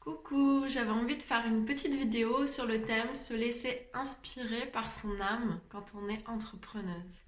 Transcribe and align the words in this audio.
Coucou, 0.00 0.64
j'avais 0.68 0.90
envie 0.90 1.16
de 1.16 1.22
faire 1.22 1.46
une 1.46 1.64
petite 1.64 1.92
vidéo 1.92 2.46
sur 2.46 2.66
le 2.66 2.82
thème 2.82 3.14
se 3.14 3.34
laisser 3.34 3.88
inspirer 3.92 4.66
par 4.70 4.92
son 4.92 5.20
âme 5.20 5.60
quand 5.68 5.92
on 5.94 6.08
est 6.08 6.26
entrepreneuse. 6.28 7.22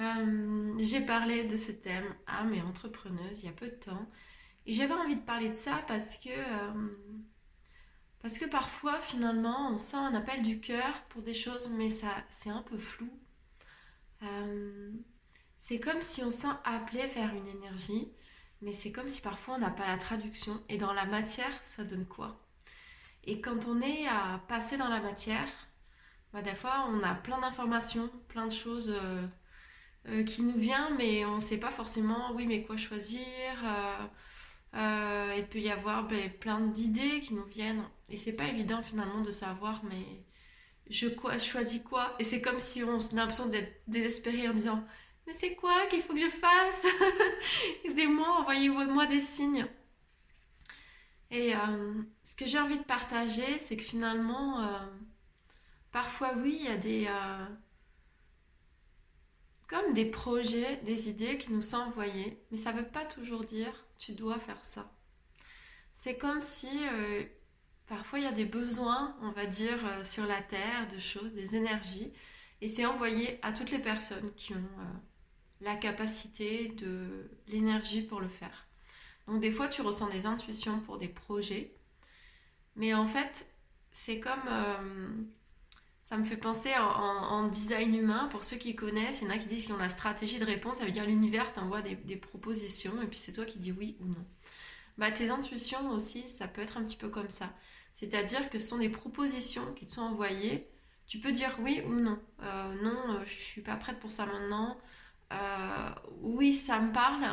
Euh, 0.00 0.74
j'ai 0.78 1.00
parlé 1.00 1.44
de 1.44 1.56
ce 1.56 1.72
thème 1.72 2.14
âme 2.26 2.52
et 2.52 2.60
entrepreneuse 2.60 3.40
il 3.42 3.46
y 3.46 3.48
a 3.48 3.52
peu 3.52 3.68
de 3.68 3.76
temps 3.76 4.10
et 4.66 4.74
j'avais 4.74 4.92
envie 4.92 5.16
de 5.16 5.22
parler 5.22 5.48
de 5.48 5.54
ça 5.54 5.82
parce 5.88 6.18
que 6.18 6.28
euh, 6.28 6.88
parce 8.20 8.36
que 8.36 8.44
parfois 8.44 8.98
finalement 9.00 9.70
on 9.72 9.78
sent 9.78 9.96
un 9.96 10.14
appel 10.14 10.42
du 10.42 10.60
cœur 10.60 11.02
pour 11.08 11.22
des 11.22 11.34
choses 11.34 11.70
mais 11.70 11.88
ça 11.88 12.12
c'est 12.30 12.50
un 12.50 12.62
peu 12.62 12.76
flou. 12.76 13.08
Euh, 14.22 14.90
c'est 15.56 15.80
comme 15.80 16.02
si 16.02 16.22
on 16.22 16.30
sent 16.30 16.54
appelé 16.64 17.06
vers 17.06 17.34
une 17.34 17.46
énergie 17.46 18.12
mais 18.62 18.72
c'est 18.72 18.92
comme 18.92 19.08
si 19.08 19.20
parfois 19.20 19.56
on 19.56 19.58
n'a 19.58 19.70
pas 19.70 19.86
la 19.86 19.98
traduction. 19.98 20.60
Et 20.68 20.78
dans 20.78 20.92
la 20.92 21.04
matière, 21.06 21.52
ça 21.62 21.84
donne 21.84 22.06
quoi? 22.06 22.40
Et 23.24 23.40
quand 23.40 23.66
on 23.66 23.80
est 23.80 24.06
à 24.06 24.40
passer 24.48 24.76
dans 24.76 24.88
la 24.88 25.00
matière, 25.00 25.48
bah, 26.32 26.42
des 26.42 26.54
fois 26.54 26.88
on 26.88 27.02
a 27.02 27.14
plein 27.14 27.40
d'informations, 27.40 28.10
plein 28.28 28.46
de 28.46 28.52
choses 28.52 28.90
euh, 28.90 29.26
euh, 30.08 30.22
qui 30.24 30.42
nous 30.42 30.58
viennent, 30.58 30.96
mais 30.96 31.24
on 31.24 31.36
ne 31.36 31.40
sait 31.40 31.58
pas 31.58 31.70
forcément, 31.70 32.32
oui, 32.34 32.46
mais 32.46 32.62
quoi 32.62 32.76
choisir 32.76 33.26
euh, 34.74 35.34
Il 35.36 35.46
peut 35.48 35.58
y 35.58 35.70
avoir 35.70 36.06
ben, 36.06 36.30
plein 36.38 36.60
d'idées 36.60 37.20
qui 37.20 37.34
nous 37.34 37.44
viennent. 37.44 37.82
Et 38.08 38.16
c'est 38.16 38.32
pas 38.32 38.46
évident 38.46 38.82
finalement 38.82 39.22
de 39.22 39.32
savoir, 39.32 39.82
mais 39.84 40.24
je, 40.88 41.08
quoi, 41.08 41.38
je 41.38 41.44
choisis 41.44 41.82
quoi? 41.82 42.14
Et 42.18 42.24
c'est 42.24 42.40
comme 42.40 42.60
si 42.60 42.84
on 42.84 42.98
a 42.98 43.14
l'impression 43.14 43.46
d'être 43.48 43.82
désespéré 43.88 44.48
en 44.48 44.52
disant 44.52 44.84
mais 45.26 45.32
c'est 45.32 45.54
quoi 45.54 45.86
qu'il 45.86 46.02
faut 46.02 46.14
que 46.14 46.20
je 46.20 46.30
fasse 46.30 46.86
Aidez-moi, 47.84 48.28
envoyez-moi 48.40 49.06
des 49.06 49.20
signes. 49.20 49.66
Et 51.30 51.54
euh, 51.54 52.02
ce 52.22 52.36
que 52.36 52.46
j'ai 52.46 52.58
envie 52.58 52.78
de 52.78 52.84
partager, 52.84 53.58
c'est 53.58 53.76
que 53.76 53.82
finalement, 53.82 54.62
euh, 54.62 54.86
parfois 55.90 56.34
oui, 56.36 56.56
il 56.60 56.66
y 56.66 56.68
a 56.68 56.76
des... 56.76 57.06
Euh, 57.08 57.46
comme 59.66 59.94
des 59.94 60.04
projets, 60.04 60.76
des 60.84 61.10
idées 61.10 61.38
qui 61.38 61.52
nous 61.52 61.62
sont 61.62 61.78
envoyées, 61.78 62.40
mais 62.52 62.56
ça 62.56 62.72
ne 62.72 62.78
veut 62.78 62.86
pas 62.86 63.04
toujours 63.04 63.42
dire 63.42 63.84
tu 63.98 64.12
dois 64.12 64.38
faire 64.38 64.64
ça. 64.64 64.92
C'est 65.92 66.16
comme 66.16 66.40
si 66.40 66.68
parfois 67.88 68.20
il 68.20 68.26
y 68.26 68.28
a 68.28 68.32
des 68.32 68.44
besoins, 68.44 69.16
on 69.22 69.32
va 69.32 69.46
dire, 69.46 70.06
sur 70.06 70.24
la 70.24 70.40
Terre, 70.40 70.86
de 70.94 71.00
choses, 71.00 71.32
des 71.32 71.56
énergies, 71.56 72.12
et 72.60 72.68
c'est 72.68 72.86
envoyé 72.86 73.40
à 73.42 73.52
toutes 73.52 73.72
les 73.72 73.80
personnes 73.80 74.32
qui 74.36 74.54
ont 74.54 74.68
la 75.60 75.76
capacité, 75.76 76.68
de 76.68 77.30
l'énergie 77.48 78.02
pour 78.02 78.20
le 78.20 78.28
faire. 78.28 78.66
Donc 79.26 79.40
des 79.40 79.52
fois, 79.52 79.68
tu 79.68 79.82
ressens 79.82 80.08
des 80.10 80.26
intuitions 80.26 80.80
pour 80.80 80.98
des 80.98 81.08
projets, 81.08 81.74
mais 82.76 82.94
en 82.94 83.06
fait, 83.06 83.46
c'est 83.92 84.20
comme... 84.20 84.46
Euh, 84.48 85.08
ça 86.06 86.16
me 86.16 86.24
fait 86.24 86.36
penser 86.36 86.70
en, 86.78 87.48
design 87.48 87.92
humain, 87.92 88.28
pour 88.30 88.44
ceux 88.44 88.58
qui 88.58 88.76
connaissent, 88.76 89.22
il 89.22 89.24
y 89.24 89.26
en 89.26 89.34
a 89.34 89.38
qui 89.38 89.46
disent 89.46 89.64
qu'ils 89.64 89.74
ont 89.74 89.76
la 89.76 89.88
stratégie 89.88 90.38
de 90.38 90.44
réponse, 90.44 90.78
ça 90.78 90.84
veut 90.84 90.92
dire 90.92 91.04
l'univers 91.04 91.52
t'envoie 91.52 91.82
des, 91.82 92.16
propositions, 92.16 93.02
et 93.02 93.06
puis 93.06 93.18
c'est 93.18 93.32
toi 93.32 93.44
qui 93.44 93.58
dis 93.58 93.72
oui 93.72 93.96
ou 94.00 94.04
non. 94.04 94.24
Bah, 94.98 95.10
tes 95.10 95.30
intuitions 95.30 95.90
aussi, 95.90 96.28
ça 96.28 96.46
peut 96.46 96.62
être 96.62 96.76
un 96.76 96.84
petit 96.84 96.96
peu 96.96 97.08
comme 97.08 97.28
ça. 97.28 97.52
C'est-à-dire 97.92 98.50
que 98.50 98.60
ce 98.60 98.68
sont 98.68 98.78
des 98.78 98.88
propositions 98.88 99.74
qui 99.74 99.84
te 99.84 99.90
sont 99.90 100.02
envoyées, 100.02 100.68
tu 101.08 101.18
peux 101.18 101.32
dire 101.32 101.56
oui 101.60 101.82
ou 101.88 101.94
non. 101.94 102.20
Euh, 102.40 102.74
non, 102.82 103.16
euh, 103.16 103.24
je 103.26 103.34
suis 103.34 103.62
pas 103.62 103.74
prête 103.74 103.98
pour 103.98 104.12
ça 104.12 104.26
maintenant. 104.26 104.78
Euh, 105.32 105.90
oui, 106.20 106.54
ça 106.54 106.78
me 106.80 106.92
parle, 106.92 107.24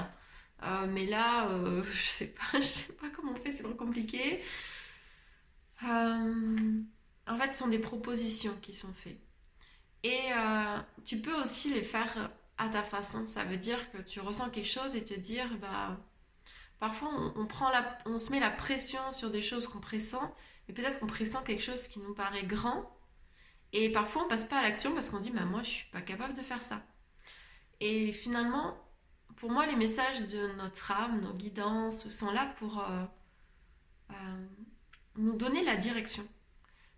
euh, 0.63 0.87
mais 0.87 1.05
là, 1.05 1.47
euh, 1.49 1.83
je 1.93 2.07
sais 2.07 2.35
sais 2.61 2.93
pas 2.93 3.09
comment 3.09 3.33
on 3.33 3.35
fait, 3.35 3.53
c'est 3.53 3.63
trop 3.63 3.73
compliqué. 3.75 4.41
en 5.81 7.37
fait, 7.39 7.51
ce 7.51 7.59
sont 7.59 7.67
des 7.67 7.79
propositions 7.79 8.55
qui 8.61 8.73
sont 8.73 8.93
faites. 8.93 9.19
Et 10.03 10.31
tu 11.05 11.19
peux 11.19 11.33
aussi 11.41 11.73
les 11.73 11.83
faire 11.83 12.31
à 12.57 12.69
ta 12.69 12.83
façon. 12.83 13.27
Ça 13.27 13.43
veut 13.45 13.57
dire 13.57 13.91
que 13.91 13.97
tu 13.99 14.19
ressens 14.19 14.49
quelque 14.49 14.67
chose 14.67 14.95
et 14.95 15.03
te 15.03 15.13
dire, 15.13 15.47
bah, 15.59 15.97
parfois 16.79 17.09
on, 17.37 17.45
prend 17.47 17.69
la, 17.69 17.97
on 18.05 18.17
se 18.17 18.31
met 18.31 18.39
la 18.39 18.49
pression 18.51 18.99
sur 19.11 19.31
des 19.31 19.41
choses 19.41 19.67
qu'on 19.67 19.79
pressent, 19.79 20.17
mais 20.67 20.73
peut-être 20.73 20.99
qu'on 20.99 21.07
pressent 21.07 21.41
quelque 21.45 21.63
chose 21.63 21.87
qui 21.87 21.99
nous 21.99 22.13
paraît 22.13 22.43
grand. 22.43 22.89
Et 23.73 23.91
parfois 23.91 24.25
on 24.25 24.27
passe 24.27 24.45
pas 24.45 24.59
à 24.59 24.61
l'action 24.63 24.93
parce 24.93 25.09
qu'on 25.09 25.19
dit, 25.19 25.31
bah, 25.31 25.45
moi 25.45 25.63
je 25.63 25.69
suis 25.69 25.89
pas 25.91 26.01
capable 26.01 26.33
de 26.35 26.41
faire 26.43 26.61
ça. 26.61 26.81
Et 27.79 28.11
finalement, 28.11 28.77
pour 29.35 29.51
moi, 29.51 29.65
les 29.65 29.75
messages 29.75 30.27
de 30.27 30.53
notre 30.57 30.91
âme, 30.91 31.21
nos 31.21 31.33
guidances, 31.33 32.09
sont 32.09 32.31
là 32.31 32.53
pour 32.57 32.79
euh, 32.79 33.03
euh, 34.11 34.13
nous 35.17 35.35
donner 35.35 35.63
la 35.63 35.75
direction. 35.75 36.25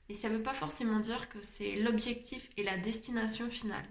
Et 0.09 0.13
ça 0.13 0.29
ne 0.29 0.37
veut 0.37 0.43
pas 0.43 0.53
forcément 0.53 0.99
dire 0.99 1.29
que 1.29 1.41
c'est 1.41 1.75
l'objectif 1.77 2.49
et 2.57 2.63
la 2.63 2.77
destination 2.77 3.49
finale. 3.49 3.85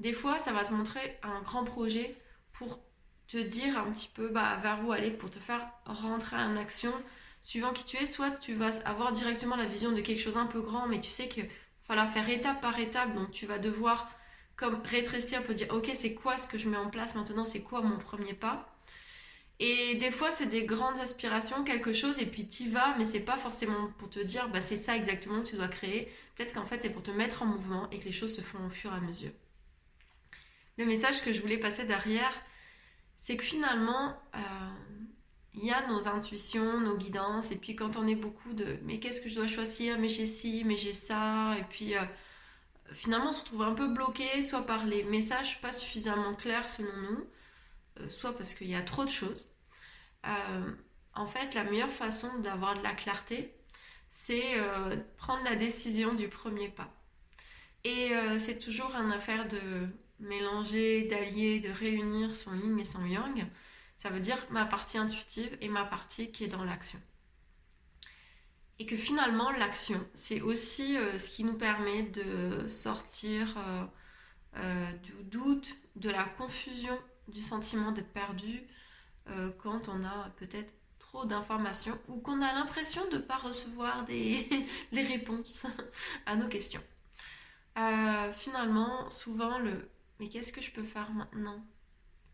Des 0.00 0.12
fois, 0.12 0.38
ça 0.38 0.52
va 0.52 0.64
te 0.64 0.72
montrer 0.72 1.18
un 1.22 1.42
grand 1.42 1.64
projet 1.64 2.16
pour 2.52 2.80
te 3.28 3.36
dire 3.36 3.78
un 3.78 3.90
petit 3.90 4.08
peu 4.08 4.28
bah, 4.28 4.58
vers 4.62 4.84
où 4.86 4.92
aller, 4.92 5.10
pour 5.10 5.30
te 5.30 5.38
faire 5.38 5.68
rentrer 5.84 6.36
en 6.36 6.56
action 6.56 6.92
suivant 7.40 7.72
qui 7.72 7.84
tu 7.84 7.96
es. 7.96 8.06
Soit 8.06 8.30
tu 8.30 8.54
vas 8.54 8.78
avoir 8.84 9.12
directement 9.12 9.56
la 9.56 9.66
vision 9.66 9.92
de 9.92 10.00
quelque 10.00 10.20
chose 10.20 10.36
un 10.36 10.46
peu 10.46 10.60
grand, 10.60 10.86
mais 10.86 11.00
tu 11.00 11.10
sais 11.10 11.28
qu'il 11.28 11.44
va 11.44 11.50
falloir 11.82 12.08
faire 12.08 12.28
étape 12.28 12.60
par 12.60 12.78
étape, 12.78 13.14
donc 13.14 13.30
tu 13.30 13.46
vas 13.46 13.58
devoir 13.58 14.10
comme 14.56 14.80
rétrécir 14.84 15.42
pour 15.42 15.54
dire 15.54 15.68
ok 15.70 15.90
c'est 15.94 16.14
quoi 16.14 16.38
ce 16.38 16.48
que 16.48 16.58
je 16.58 16.68
mets 16.68 16.76
en 16.76 16.90
place 16.90 17.14
maintenant, 17.14 17.44
c'est 17.44 17.62
quoi 17.62 17.82
mon 17.82 17.98
premier 17.98 18.34
pas? 18.34 18.72
Et 19.58 19.94
des 19.96 20.10
fois 20.10 20.30
c'est 20.30 20.46
des 20.46 20.64
grandes 20.64 20.98
aspirations, 21.00 21.64
quelque 21.64 21.92
chose, 21.92 22.18
et 22.18 22.26
puis 22.26 22.42
y 22.42 22.68
vas, 22.68 22.94
mais 22.98 23.04
c'est 23.04 23.24
pas 23.24 23.38
forcément 23.38 23.90
pour 23.98 24.10
te 24.10 24.20
dire 24.20 24.48
bah 24.50 24.60
c'est 24.60 24.76
ça 24.76 24.96
exactement 24.96 25.40
que 25.40 25.46
tu 25.46 25.56
dois 25.56 25.68
créer. 25.68 26.12
Peut-être 26.34 26.54
qu'en 26.54 26.66
fait 26.66 26.80
c'est 26.80 26.90
pour 26.90 27.02
te 27.02 27.10
mettre 27.10 27.42
en 27.42 27.46
mouvement 27.46 27.88
et 27.90 27.98
que 27.98 28.04
les 28.04 28.12
choses 28.12 28.34
se 28.34 28.42
font 28.42 28.64
au 28.66 28.70
fur 28.70 28.92
et 28.92 28.96
à 28.96 29.00
mesure. 29.00 29.32
Le 30.78 30.84
message 30.84 31.22
que 31.22 31.32
je 31.32 31.40
voulais 31.40 31.56
passer 31.58 31.84
derrière, 31.84 32.32
c'est 33.16 33.36
que 33.38 33.44
finalement, 33.44 34.14
euh, 34.34 34.38
il 35.54 35.64
y 35.64 35.70
a 35.70 35.86
nos 35.88 36.06
intuitions, 36.06 36.80
nos 36.80 36.96
guidances, 36.98 37.50
et 37.50 37.56
puis 37.56 37.74
quand 37.74 37.96
on 37.96 38.06
est 38.06 38.14
beaucoup 38.14 38.52
de 38.52 38.78
mais 38.84 38.98
qu'est-ce 39.00 39.22
que 39.22 39.30
je 39.30 39.34
dois 39.36 39.46
choisir, 39.46 39.98
mais 39.98 40.08
j'ai 40.08 40.26
ci, 40.26 40.64
mais 40.66 40.76
j'ai 40.76 40.92
ça, 40.92 41.54
et 41.58 41.64
puis 41.70 41.96
euh, 41.96 42.02
finalement 42.92 43.28
on 43.28 43.32
se 43.32 43.40
retrouve 43.40 43.62
un 43.62 43.74
peu 43.74 43.88
bloqué, 43.88 44.42
soit 44.42 44.64
par 44.64 44.84
les 44.86 45.04
messages 45.04 45.60
pas 45.60 45.72
suffisamment 45.72 46.34
clairs 46.34 46.68
selon 46.70 46.96
nous, 47.10 47.26
euh, 48.00 48.10
soit 48.10 48.36
parce 48.36 48.54
qu'il 48.54 48.68
y 48.68 48.74
a 48.74 48.82
trop 48.82 49.04
de 49.04 49.10
choses. 49.10 49.48
Euh, 50.26 50.72
en 51.14 51.26
fait, 51.26 51.54
la 51.54 51.64
meilleure 51.64 51.90
façon 51.90 52.38
d'avoir 52.40 52.76
de 52.76 52.82
la 52.82 52.92
clarté, 52.92 53.54
c'est 54.10 54.58
euh, 54.58 54.96
prendre 55.16 55.44
la 55.44 55.56
décision 55.56 56.14
du 56.14 56.28
premier 56.28 56.68
pas. 56.68 56.92
Et 57.84 58.10
c'est 58.40 58.58
toujours 58.58 58.96
une 58.96 59.12
affaire 59.12 59.46
de 59.46 59.60
mélanger, 60.18 61.02
d'allier, 61.02 61.60
de 61.60 61.68
réunir 61.68 62.34
son 62.34 62.52
yin 62.56 62.76
et 62.80 62.84
son 62.84 63.06
yang. 63.06 63.46
Ça 63.96 64.10
veut 64.10 64.18
dire 64.18 64.44
ma 64.50 64.66
partie 64.66 64.98
intuitive 64.98 65.56
et 65.60 65.68
ma 65.68 65.84
partie 65.84 66.32
qui 66.32 66.42
est 66.42 66.48
dans 66.48 66.64
l'action. 66.64 67.00
Et 68.78 68.86
que 68.86 68.96
finalement, 68.96 69.50
l'action, 69.52 70.06
c'est 70.12 70.42
aussi 70.42 70.98
euh, 70.98 71.18
ce 71.18 71.30
qui 71.30 71.44
nous 71.44 71.54
permet 71.54 72.02
de 72.02 72.68
sortir 72.68 73.56
euh, 73.56 73.84
euh, 74.58 74.92
du 75.02 75.12
doute, 75.24 75.68
de 75.96 76.10
la 76.10 76.24
confusion, 76.24 76.98
du 77.28 77.40
sentiment 77.40 77.92
d'être 77.92 78.12
perdu 78.12 78.62
quand 79.58 79.88
on 79.88 80.04
a 80.04 80.30
peut-être 80.36 80.72
trop 81.00 81.24
d'informations 81.24 81.98
ou 82.06 82.20
qu'on 82.20 82.40
a 82.42 82.54
l'impression 82.54 83.04
de 83.08 83.16
ne 83.16 83.20
pas 83.20 83.38
recevoir 83.38 84.04
des, 84.04 84.48
les 84.92 85.02
réponses 85.02 85.66
à 86.26 86.36
nos 86.36 86.46
questions. 86.46 86.82
finalement, 88.34 89.10
souvent, 89.10 89.58
le 89.58 89.90
mais 90.20 90.28
qu'est-ce 90.28 90.52
que 90.52 90.62
je 90.62 90.70
peux 90.70 90.84
faire 90.84 91.10
maintenant? 91.10 91.66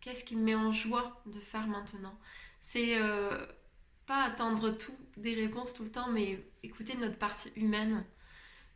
Qu'est-ce 0.02 0.22
qui 0.22 0.36
me 0.36 0.42
met 0.42 0.54
en 0.54 0.70
joie 0.70 1.22
de 1.24 1.40
faire 1.40 1.66
maintenant? 1.66 2.18
C'est 2.60 3.00
attendre 4.18 4.70
tout, 4.70 4.96
des 5.16 5.34
réponses 5.34 5.74
tout 5.74 5.84
le 5.84 5.90
temps, 5.90 6.10
mais 6.10 6.44
écouter 6.62 6.96
notre 6.96 7.18
partie 7.18 7.50
humaine. 7.56 8.04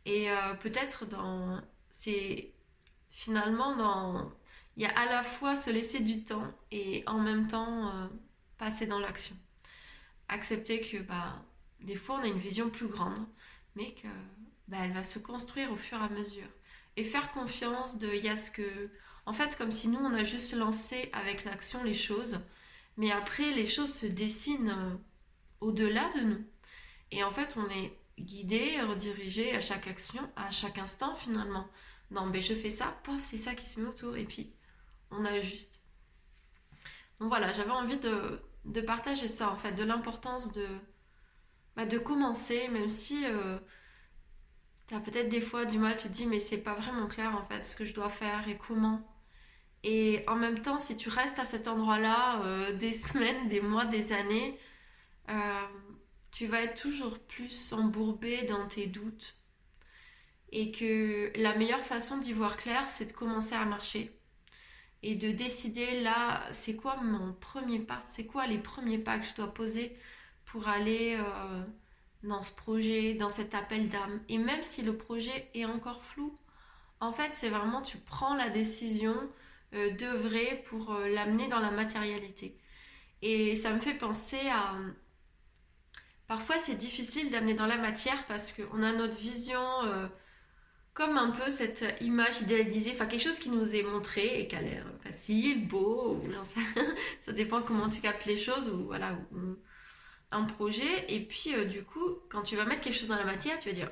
Et 0.05 0.31
euh, 0.31 0.53
peut-être 0.55 1.05
dans. 1.05 1.61
C'est. 1.91 2.53
Finalement, 3.09 3.75
dans. 3.75 4.31
Il 4.75 4.83
y 4.83 4.85
a 4.85 4.97
à 4.97 5.05
la 5.05 5.23
fois 5.23 5.55
se 5.55 5.71
laisser 5.71 6.01
du 6.01 6.23
temps 6.23 6.47
et 6.71 7.03
en 7.07 7.19
même 7.19 7.47
temps 7.47 7.87
euh, 7.87 8.07
passer 8.57 8.85
dans 8.85 8.99
l'action. 8.99 9.35
Accepter 10.29 10.81
que, 10.81 10.97
bah, 10.97 11.43
des 11.81 11.95
fois, 11.95 12.19
on 12.19 12.23
a 12.23 12.27
une 12.27 12.37
vision 12.37 12.69
plus 12.69 12.87
grande, 12.87 13.25
mais 13.75 13.93
que, 13.95 14.07
bah, 14.67 14.77
elle 14.83 14.93
va 14.93 15.03
se 15.03 15.19
construire 15.19 15.71
au 15.71 15.75
fur 15.75 15.97
et 15.99 16.03
à 16.05 16.09
mesure. 16.09 16.47
Et 16.95 17.03
faire 17.03 17.31
confiance 17.31 17.97
de, 17.97 18.07
il 18.13 18.23
y 18.23 18.29
a 18.29 18.37
ce 18.37 18.51
que. 18.51 18.89
En 19.25 19.33
fait, 19.33 19.57
comme 19.57 19.71
si 19.71 19.87
nous, 19.89 19.99
on 19.99 20.13
a 20.13 20.23
juste 20.23 20.53
lancé 20.53 21.09
avec 21.11 21.43
l'action 21.43 21.83
les 21.83 21.93
choses, 21.93 22.39
mais 22.97 23.11
après, 23.11 23.51
les 23.51 23.67
choses 23.67 23.93
se 23.93 24.05
dessinent 24.07 24.69
euh, 24.69 24.95
au-delà 25.61 26.09
de 26.15 26.21
nous. 26.21 26.45
Et 27.11 27.23
en 27.23 27.31
fait, 27.31 27.57
on 27.57 27.69
est 27.69 27.97
guidé, 28.19 28.81
redirigé 28.81 29.55
à 29.55 29.61
chaque 29.61 29.87
action, 29.87 30.21
à 30.35 30.51
chaque 30.51 30.77
instant 30.77 31.15
finalement. 31.15 31.67
Non, 32.11 32.25
mais 32.25 32.41
je 32.41 32.53
fais 32.53 32.69
ça, 32.69 32.97
pof, 33.03 33.21
c'est 33.21 33.37
ça 33.37 33.53
qui 33.53 33.67
se 33.67 33.79
met 33.79 33.87
autour, 33.87 34.15
et 34.15 34.25
puis 34.25 34.53
on 35.11 35.25
ajuste. 35.25 35.81
Donc 37.19 37.29
voilà, 37.29 37.51
j'avais 37.53 37.71
envie 37.71 37.97
de, 37.99 38.81
partager 38.81 39.27
ça 39.27 39.49
en 39.51 39.55
fait, 39.55 39.73
de 39.73 39.83
l'importance 39.83 40.51
de, 40.51 40.65
bah, 41.75 41.85
de 41.85 41.97
commencer, 41.97 42.67
même 42.69 42.89
si 42.89 43.25
euh, 43.25 43.57
tu 44.87 44.95
as 44.95 44.99
peut-être 44.99 45.29
des 45.29 45.41
fois 45.41 45.65
du 45.65 45.79
mal, 45.79 45.97
tu 45.97 46.07
te 46.07 46.13
dis 46.13 46.25
mais 46.25 46.39
c'est 46.39 46.59
pas 46.59 46.75
vraiment 46.75 47.07
clair 47.07 47.35
en 47.35 47.43
fait 47.43 47.61
ce 47.61 47.75
que 47.75 47.85
je 47.85 47.93
dois 47.93 48.09
faire 48.09 48.47
et 48.47 48.57
comment. 48.57 49.01
Et 49.83 50.23
en 50.27 50.35
même 50.35 50.61
temps, 50.61 50.79
si 50.79 50.97
tu 50.97 51.09
restes 51.09 51.39
à 51.39 51.45
cet 51.45 51.67
endroit-là 51.67 52.41
euh, 52.43 52.73
des 52.73 52.93
semaines, 52.93 53.49
des 53.49 53.61
mois, 53.61 53.85
des 53.85 54.13
années, 54.13 54.57
euh, 55.29 55.67
tu 56.31 56.45
vas 56.45 56.61
être 56.61 56.81
toujours 56.81 57.19
plus 57.19 57.73
embourbé 57.73 58.43
dans 58.43 58.67
tes 58.67 58.87
doutes. 58.87 59.35
Et 60.51 60.71
que 60.71 61.31
la 61.35 61.55
meilleure 61.55 61.83
façon 61.83 62.17
d'y 62.17 62.31
voir 62.31 62.55
clair, 62.55 62.89
c'est 62.89 63.07
de 63.07 63.13
commencer 63.13 63.55
à 63.55 63.65
marcher. 63.65 64.17
Et 65.03 65.15
de 65.15 65.31
décider 65.31 66.01
là, 66.01 66.41
c'est 66.51 66.75
quoi 66.75 66.97
mon 66.97 67.33
premier 67.33 67.79
pas? 67.79 68.01
C'est 68.05 68.25
quoi 68.25 68.47
les 68.47 68.57
premiers 68.57 68.97
pas 68.97 69.19
que 69.19 69.25
je 69.25 69.35
dois 69.35 69.53
poser 69.53 69.95
pour 70.45 70.69
aller 70.69 71.17
euh, 71.19 71.63
dans 72.23 72.43
ce 72.43 72.53
projet, 72.53 73.13
dans 73.13 73.29
cet 73.29 73.53
appel 73.55 73.89
d'âme? 73.89 74.21
Et 74.29 74.37
même 74.37 74.63
si 74.63 74.81
le 74.81 74.97
projet 74.97 75.49
est 75.53 75.65
encore 75.65 76.03
flou, 76.03 76.37
en 76.99 77.11
fait, 77.11 77.35
c'est 77.35 77.49
vraiment, 77.49 77.81
tu 77.81 77.97
prends 77.97 78.35
la 78.35 78.49
décision 78.49 79.15
euh, 79.73 79.91
d'œuvrer 79.91 80.63
pour 80.69 80.93
euh, 80.93 81.09
l'amener 81.09 81.47
dans 81.47 81.59
la 81.59 81.71
matérialité. 81.71 82.57
Et 83.21 83.55
ça 83.55 83.73
me 83.73 83.79
fait 83.79 83.93
penser 83.93 84.39
à... 84.49 84.75
Parfois, 86.27 86.57
c'est 86.59 86.75
difficile 86.75 87.31
d'amener 87.31 87.53
dans 87.53 87.67
la 87.67 87.77
matière 87.77 88.25
parce 88.27 88.53
qu'on 88.53 88.83
a 88.83 88.91
notre 88.91 89.17
vision 89.17 89.61
comme 90.93 91.17
un 91.17 91.29
peu 91.29 91.49
cette 91.51 91.85
image 92.01 92.41
idéalisée, 92.41 92.91
enfin 92.91 93.05
quelque 93.05 93.21
chose 93.21 93.37
qui 93.37 93.51
nous 93.51 93.75
est 93.75 93.83
montré 93.83 94.41
et 94.41 94.47
qui 94.47 94.55
a 94.55 94.61
l'air 94.61 94.83
facile, 95.03 95.67
beau, 95.67 96.19
ou 96.19 96.43
ça 97.21 97.31
dépend 97.31 97.61
comment 97.61 97.87
tu 97.87 98.01
captes 98.01 98.25
les 98.25 98.35
choses, 98.35 98.67
ou 98.69 98.85
voilà, 98.85 99.15
un 100.31 100.43
projet, 100.43 101.05
et 101.07 101.19
puis 101.23 101.53
euh, 101.53 101.65
du 101.65 101.83
coup, 101.83 102.17
quand 102.29 102.41
tu 102.41 102.55
vas 102.55 102.65
mettre 102.65 102.81
quelque 102.81 102.95
chose 102.95 103.09
dans 103.09 103.15
la 103.15 103.25
matière, 103.25 103.59
tu 103.59 103.69
vas 103.69 103.75
dire 103.75 103.91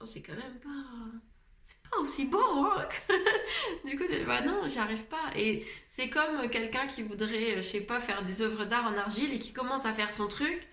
Oh, 0.00 0.04
c'est 0.04 0.20
quand 0.22 0.34
même 0.34 0.58
pas. 0.58 1.18
C'est 1.62 1.80
pas 1.88 1.98
aussi 1.98 2.24
beau, 2.24 2.40
hein 2.40 2.88
Du 3.84 3.96
coup, 3.96 4.04
tu 4.08 4.16
dis 4.16 4.24
Bah 4.24 4.40
non, 4.40 4.66
j'y 4.66 4.78
arrive 4.78 5.04
pas. 5.04 5.30
Et 5.36 5.64
c'est 5.88 6.10
comme 6.10 6.50
quelqu'un 6.50 6.88
qui 6.88 7.04
voudrait, 7.04 7.58
je 7.58 7.62
sais 7.62 7.82
pas, 7.82 8.00
faire 8.00 8.24
des 8.24 8.42
œuvres 8.42 8.64
d'art 8.64 8.86
en 8.86 8.96
argile 8.96 9.32
et 9.32 9.38
qui 9.38 9.52
commence 9.52 9.86
à 9.86 9.92
faire 9.92 10.12
son 10.12 10.26
truc, 10.26 10.66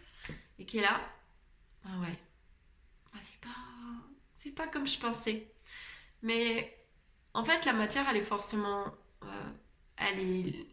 et 0.60 0.66
qui 0.66 0.78
est 0.78 0.82
là 0.82 1.00
Ah 1.86 2.00
ouais, 2.02 2.20
ah, 3.14 3.18
c'est 3.22 3.40
pas. 3.40 3.50
C'est 4.36 4.52
pas 4.52 4.68
comme 4.68 4.88
je 4.88 5.00
pensais. 5.00 5.52
Mais 6.22 6.78
en 7.34 7.44
fait, 7.44 7.66
la 7.66 7.74
matière, 7.74 8.06
elle 8.10 8.18
est 8.18 8.22
forcément. 8.22 8.86
Euh, 9.24 9.52
elle 9.98 10.20
est 10.20 10.66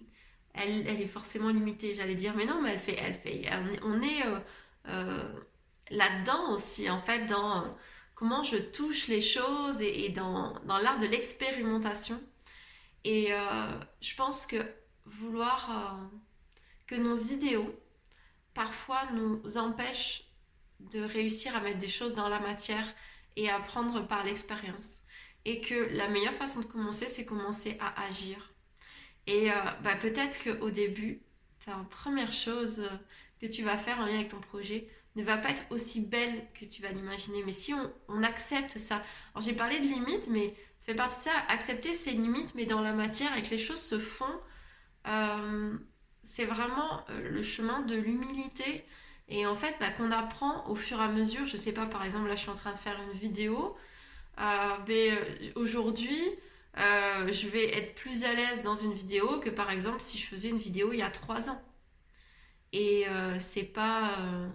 elle, 0.59 0.89
est 0.89 1.07
forcément 1.07 1.51
limitée, 1.51 1.93
j'allais 1.93 2.15
dire, 2.15 2.35
mais 2.35 2.47
non, 2.47 2.63
mais 2.63 2.71
elle 2.71 2.79
fait, 2.79 2.97
elle 2.97 3.15
fait. 3.15 3.43
On 3.83 4.01
est 4.01 4.27
euh, 4.27 4.39
euh, 4.89 5.33
là-dedans 5.91 6.55
aussi, 6.55 6.89
en 6.89 6.99
fait, 6.99 7.27
dans 7.27 7.77
comment 8.15 8.43
je 8.43 8.57
touche 8.57 9.09
les 9.09 9.21
choses 9.21 9.83
et, 9.83 10.09
dans, 10.09 10.59
l'art 10.67 10.97
de 10.99 11.07
l'expérimentation. 11.07 12.19
Et 13.05 13.33
je 14.01 14.15
pense 14.17 14.47
que 14.47 14.57
vouloir 15.05 16.01
que 16.87 16.95
nos 16.95 17.17
idéaux, 17.17 17.79
parfois, 18.57 19.03
nous 19.13 19.57
empêchent 19.57 20.25
de 20.81 21.01
réussir 21.01 21.55
à 21.55 21.61
mettre 21.61 21.79
des 21.79 21.89
choses 21.89 22.17
dans 22.17 22.29
la 22.29 22.41
matière 22.41 22.93
et 23.37 23.49
à 23.49 23.57
apprendre 23.57 24.05
par 24.09 24.25
l'expérience. 24.25 24.99
Et 25.45 25.61
que 25.61 25.95
la 25.95 26.09
meilleure 26.09 26.35
façon 26.35 26.59
de 26.59 26.67
commencer, 26.67 27.07
c'est 27.07 27.25
commencer 27.25 27.79
à 27.79 28.07
agir 28.07 28.53
et 29.27 29.51
euh, 29.51 29.55
bah, 29.83 29.97
peut-être 29.97 30.43
qu'au 30.43 30.71
début, 30.71 31.23
ta 31.65 31.73
première 31.91 32.33
chose 32.33 32.89
que 33.41 33.47
tu 33.47 33.63
vas 33.63 33.77
faire 33.77 33.99
en 33.99 34.07
lien 34.07 34.15
avec 34.15 34.29
ton 34.29 34.41
projet 34.41 34.89
ne 35.17 35.23
va 35.23 35.37
pas 35.37 35.51
être 35.51 35.65
aussi 35.71 36.01
belle 36.01 36.47
que 36.55 36.65
tu 36.65 36.83
vas 36.83 36.91
l'imaginer. 36.93 37.43
Mais 37.45 37.53
si 37.53 37.75
on, 38.09 38.23
accepte 38.23 38.79
ça, 38.79 39.03
alors 39.35 39.45
j'ai 39.45 39.55
parlé 39.55 39.81
de 39.81 39.87
limites, 39.87 40.29
mais 40.29 40.55
ça 40.79 40.87
fait 40.87 40.95
partie 40.95 41.17
de 41.19 41.23
ça, 41.23 41.33
accepter 41.49 41.95
ses 41.95 42.13
limites, 42.13 42.55
mais 42.55 42.67
dans 42.67 42.83
la 42.83 42.93
matière 42.93 43.37
et 43.37 43.43
que 43.43 43.51
les 43.51 43.59
choses 43.59 43.81
se 43.81 43.99
font, 43.99 44.41
euh, 45.09 45.77
c'est 46.27 46.45
vraiment 46.45 47.05
le 47.09 47.43
chemin 47.43 47.81
de 47.83 47.97
l'humilité. 47.97 48.85
Et 49.29 49.47
en 49.47 49.57
fait, 49.57 49.75
bah, 49.81 49.91
qu'on 49.91 50.13
apprend 50.13 50.69
au 50.69 50.77
fur 50.77 51.01
et 51.01 51.05
à 51.05 51.09
mesure. 51.09 51.47
Je 51.47 51.57
sais 51.57 51.73
pas, 51.73 51.87
par 51.87 52.05
exemple, 52.05 52.29
là, 52.29 52.37
je 52.37 52.43
suis 52.43 52.51
en 52.51 52.55
train 52.55 52.73
de 52.73 52.79
faire 52.79 53.01
une 53.03 53.19
vidéo. 53.19 53.77
Ben, 54.37 55.19
aujourd'hui, 55.55 56.21
euh, 56.79 57.33
je 57.33 57.49
vais 57.49 57.75
être 57.75 57.95
plus 57.95 58.25
à 58.25 58.35
l'aise 58.35 58.63
dans 58.63 58.77
une 58.77 58.93
vidéo 58.93 59.41
que 59.41 59.49
par 59.49 59.71
exemple 59.71 60.01
si 60.01 60.19
je 60.19 60.27
faisais 60.27 60.51
une 60.51 60.59
vidéo 60.59 60.93
il 60.93 60.99
y 60.99 61.03
a 61.03 61.11
trois 61.11 61.49
ans. 61.51 61.63
Et 62.73 63.09
euh, 63.09 63.39
c'est 63.41 63.65
pas. 63.65 64.21
Euh, 64.21 64.49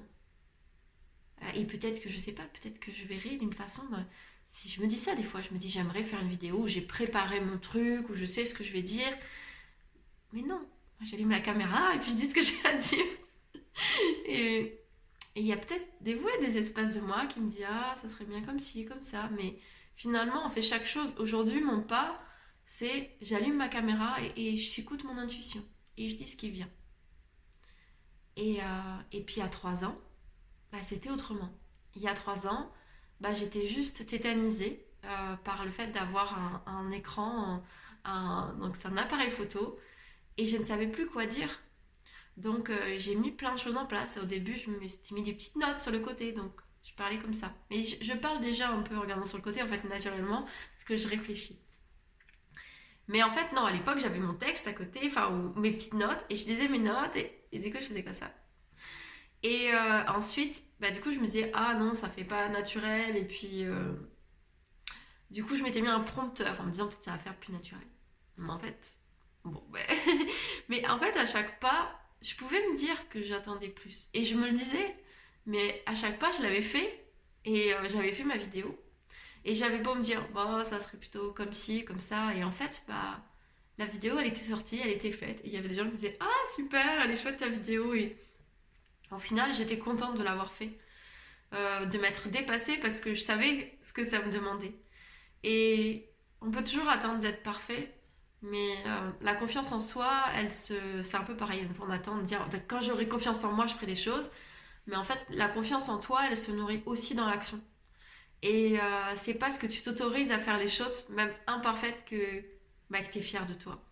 et 1.56 1.65
peut-être 1.65 2.01
que 2.01 2.09
je 2.09 2.17
sais 2.17 2.33
pas, 2.33 2.44
peut-être 2.44 2.79
que 2.79 2.91
je 2.91 3.06
verrai 3.06 3.38
d'une 3.38 3.53
façon. 3.53 3.83
Si 4.47 4.69
je 4.69 4.81
me 4.81 4.88
dis 4.88 4.97
ça 4.97 5.15
des 5.15 5.24
fois, 5.24 5.41
je 5.41 5.51
me 5.53 5.59
dis 5.59 5.69
j'aimerais 5.69 6.03
faire 6.03 6.21
une 6.21 6.29
vidéo 6.29 6.57
où 6.59 6.67
j'ai 6.67 6.81
préparé 6.81 7.39
mon 7.41 7.57
truc, 7.57 8.09
où 8.09 8.15
je 8.15 8.25
sais 8.25 8.45
ce 8.45 8.53
que 8.53 8.63
je 8.63 8.74
vais 8.74 8.83
dire. 8.83 9.12
Mais 10.33 10.41
non, 10.44 10.62
j'allume 11.03 11.31
la 11.31 11.39
caméra 11.39 11.95
et 11.95 12.00
puis 12.00 12.12
je 12.12 12.15
dis 12.15 12.27
ce 12.27 12.33
que 12.33 12.42
j'ai 12.44 12.65
à 12.65 12.75
dire. 12.75 13.06
et 14.25 14.77
il 15.36 15.45
y 15.45 15.53
a 15.53 15.57
peut-être 15.57 15.88
des 16.01 16.15
fois 16.15 16.31
des 16.42 16.57
espaces 16.57 16.95
de 16.95 17.01
moi 17.01 17.25
qui 17.25 17.39
me 17.39 17.50
disent 17.50 17.65
ah 17.68 17.95
ça 17.95 18.09
serait 18.09 18.25
bien 18.25 18.42
comme 18.42 18.59
ci, 18.59 18.86
comme 18.86 19.03
ça, 19.03 19.30
mais 19.38 19.57
Finalement, 20.01 20.45
on 20.45 20.50
fait 20.50 20.63
chaque 20.63 20.88
chose. 20.88 21.13
Aujourd'hui, 21.19 21.62
mon 21.62 21.81
pas, 21.81 22.19
c'est 22.65 23.15
j'allume 23.21 23.57
ma 23.57 23.68
caméra 23.68 24.15
et, 24.36 24.57
j'écoute 24.57 25.03
mon 25.03 25.15
intuition. 25.18 25.63
Et 25.95 26.09
je 26.09 26.15
dis 26.15 26.27
ce 26.27 26.36
qui 26.36 26.50
vient. 26.50 26.69
Et, 28.36 28.59
euh, 28.63 29.19
puis 29.27 29.42
à 29.42 29.48
trois 29.48 29.86
ans, 29.86 29.95
bah, 30.71 30.81
c'était 30.81 31.12
autrement. 31.12 31.51
Il 31.95 32.01
y 32.01 32.07
a 32.07 32.15
trois 32.15 32.48
ans, 32.48 32.71
bah, 33.19 33.36
j'étais 33.36 33.68
juste 33.68 34.07
tétanisée 34.07 34.88
euh, 35.06 35.36
par 35.44 35.65
le 35.65 35.71
fait 35.71 35.92
d'avoir 35.92 36.63
un, 36.65 36.89
écran, 36.89 37.62
donc 38.59 38.77
c'est 38.77 38.88
un 38.88 38.98
appareil 38.98 39.30
photo, 39.30 39.77
et 40.37 40.45
je 40.45 40.57
ne 40.57 40.63
savais 40.63 40.87
plus 40.87 41.07
quoi 41.07 41.25
dire. 41.25 41.61
Donc 42.37 42.69
euh, 42.69 42.95
j'ai 42.97 43.15
mis 43.15 43.31
plein 43.31 43.53
de 43.53 43.59
choses 43.59 43.77
en 43.77 43.85
place. 43.85 44.17
Au 44.17 44.25
début, 44.25 44.55
je 44.55 44.69
me 44.69 44.87
suis 44.87 45.13
mis 45.13 45.23
des 45.23 45.33
petites 45.33 45.55
notes 45.55 45.79
sur 45.79 45.91
le 45.91 45.99
côté, 45.99 46.31
donc 46.31 46.51
je 46.83 46.93
parlais 46.95 47.19
comme 47.19 47.33
ça. 47.33 47.53
Mais 47.69 47.83
je, 47.83 48.13
parle 48.13 48.41
déjà 48.41 48.69
un 48.69 48.81
peu 48.81 48.95
en 48.95 49.01
regardant 49.01 49.25
sur 49.25 49.37
le 49.37 49.43
côté, 49.43 49.61
en 49.61 49.67
fait, 49.67 49.83
naturellement, 49.85 50.45
parce 50.73 50.83
que 50.83 50.97
je 50.97 51.07
réfléchis. 51.07 51.59
Mais 53.07 53.23
en 53.23 53.29
fait, 53.29 53.53
non, 53.53 53.65
à 53.65 53.71
l'époque, 53.71 53.99
j'avais 53.99 54.19
mon 54.19 54.33
texte 54.33 54.67
à 54.67 54.73
côté, 54.73 55.01
enfin, 55.05 55.53
mes 55.55 55.71
petites 55.71 55.93
notes, 55.93 56.23
et 56.29 56.35
je 56.35 56.45
disais 56.45 56.67
mes 56.67 56.79
notes, 56.79 57.15
et, 57.15 57.59
du 57.59 57.71
coup, 57.71 57.77
je 57.81 57.87
faisais 57.87 58.03
comme 58.03 58.13
ça? 58.13 58.31
Et 59.43 59.73
euh, 59.73 60.05
ensuite, 60.07 60.63
bah, 60.79 60.91
du 60.91 61.01
coup, 61.01 61.11
je 61.11 61.19
me 61.19 61.25
disais, 61.25 61.51
ah 61.53 61.73
non, 61.73 61.93
ça 61.95 62.09
fait 62.09 62.23
pas 62.23 62.47
naturel, 62.50 63.17
et 63.17 63.25
puis, 63.25 63.65
euh, 63.65 63.93
du 65.29 65.43
coup, 65.43 65.55
je 65.55 65.63
m'étais 65.63 65.81
mis 65.81 65.88
un 65.88 66.00
prompteur 66.00 66.59
en 66.61 66.65
me 66.65 66.71
disant, 66.71 66.88
peut-être 66.88 67.03
ça 67.03 67.11
va 67.11 67.17
faire 67.17 67.38
plus 67.38 67.53
naturel. 67.53 67.85
Mais 68.38 68.51
en 68.51 68.59
fait, 68.59 68.93
bon, 69.45 69.63
ouais. 69.71 69.88
mais 70.69 70.88
en 70.88 71.00
fait, 71.00 71.15
à 71.17 71.25
chaque 71.25 71.60
pas, 71.60 72.00
je 72.21 72.36
pouvais 72.36 72.60
me 72.69 72.75
dire 72.75 73.10
que 73.10 73.24
j'attendais 73.24 73.69
plus. 73.69 74.10
Et 74.13 74.24
je 74.24 74.36
me 74.36 74.48
le 74.48 74.53
disais, 74.53 74.95
mais 75.45 75.81
à 75.86 75.95
chaque 75.95 76.19
pas, 76.19 76.31
je 76.31 76.41
l'avais 76.43 76.62
fait 76.62 77.05
et 77.45 77.74
euh, 77.74 77.88
j'avais 77.89 78.12
fait 78.12 78.24
ma 78.24 78.38
vidéo. 78.38 78.77
Et 79.43 79.55
j'avais 79.55 79.79
beau 79.79 79.95
me 79.95 80.03
dire, 80.03 80.27
bah, 80.33 80.63
ça 80.63 80.79
serait 80.79 80.98
plutôt 80.98 81.31
comme 81.33 81.53
ci, 81.53 81.83
comme 81.83 82.00
ça. 82.00 82.33
Et 82.36 82.43
en 82.43 82.51
fait, 82.51 82.83
bah, 82.88 83.24
la 83.77 83.86
vidéo, 83.86 84.19
elle 84.19 84.27
était 84.27 84.41
sortie, 84.41 84.79
elle 84.83 84.91
était 84.91 85.12
faite. 85.12 85.41
Et 85.43 85.48
il 85.48 85.53
y 85.53 85.57
avait 85.57 85.69
des 85.69 85.75
gens 85.75 85.86
qui 85.86 85.91
me 85.91 85.95
disaient, 85.95 86.17
ah, 86.19 86.48
super, 86.55 87.01
elle 87.03 87.12
est 87.12 87.21
chouette 87.21 87.38
ta 87.38 87.48
vidéo. 87.48 87.93
Et 87.93 88.17
au 89.12 89.17
final, 89.17 89.53
j'étais 89.53 89.79
contente 89.79 90.17
de 90.17 90.24
l'avoir 90.24 90.53
fait. 90.53 90.77
Euh, 91.53 91.86
de 91.86 91.98
m'être 91.98 92.29
dépassée 92.29 92.77
parce 92.77 93.01
que 93.01 93.13
je 93.13 93.19
savais 93.19 93.77
ce 93.81 93.91
que 93.91 94.05
ça 94.05 94.21
me 94.21 94.31
demandait. 94.31 94.74
Et 95.43 96.10
on 96.39 96.50
peut 96.50 96.63
toujours 96.63 96.88
attendre 96.88 97.19
d'être 97.19 97.43
parfait, 97.43 97.93
mais 98.41 98.75
euh, 98.88 99.12
la 99.21 99.36
confiance 99.36 99.71
en 99.71 99.81
soi, 99.81 100.12
elle 100.36 100.51
se, 100.51 100.74
c'est 101.03 101.17
un 101.17 101.24
peu 101.24 101.36
pareil. 101.38 101.67
On 101.79 101.89
attend 101.91 102.17
de 102.17 102.24
dire, 102.24 102.48
bah, 102.50 102.60
quand 102.60 102.81
j'aurai 102.81 103.07
confiance 103.07 103.43
en 103.43 103.53
moi, 103.53 103.67
je 103.67 103.74
ferai 103.74 103.86
des 103.86 103.95
choses. 103.95 104.29
Mais 104.88 104.95
en 104.95 105.03
fait, 105.03 105.19
la 105.29 105.48
confiance 105.48 105.89
en 105.89 106.00
toi, 106.00 106.21
elle 106.29 106.38
se 106.38 106.51
nourrit 106.51 106.81
aussi 106.86 107.13
dans 107.15 107.27
l'action. 107.29 107.62
Et 108.41 108.79
euh, 108.79 109.15
c'est 109.15 109.36
parce 109.36 109.57
que 109.60 109.67
tu 109.67 109.81
t'autorises 109.81 110.31
à 110.31 110.39
faire 110.39 110.57
les 110.57 110.67
choses, 110.67 111.07
même 111.10 111.31
imparfaites, 111.48 112.03
que, 112.05 112.43
bah, 112.89 113.01
que 113.01 113.12
tu 113.12 113.19
es 113.19 113.21
fier 113.21 113.45
de 113.45 113.53
toi. 113.53 113.83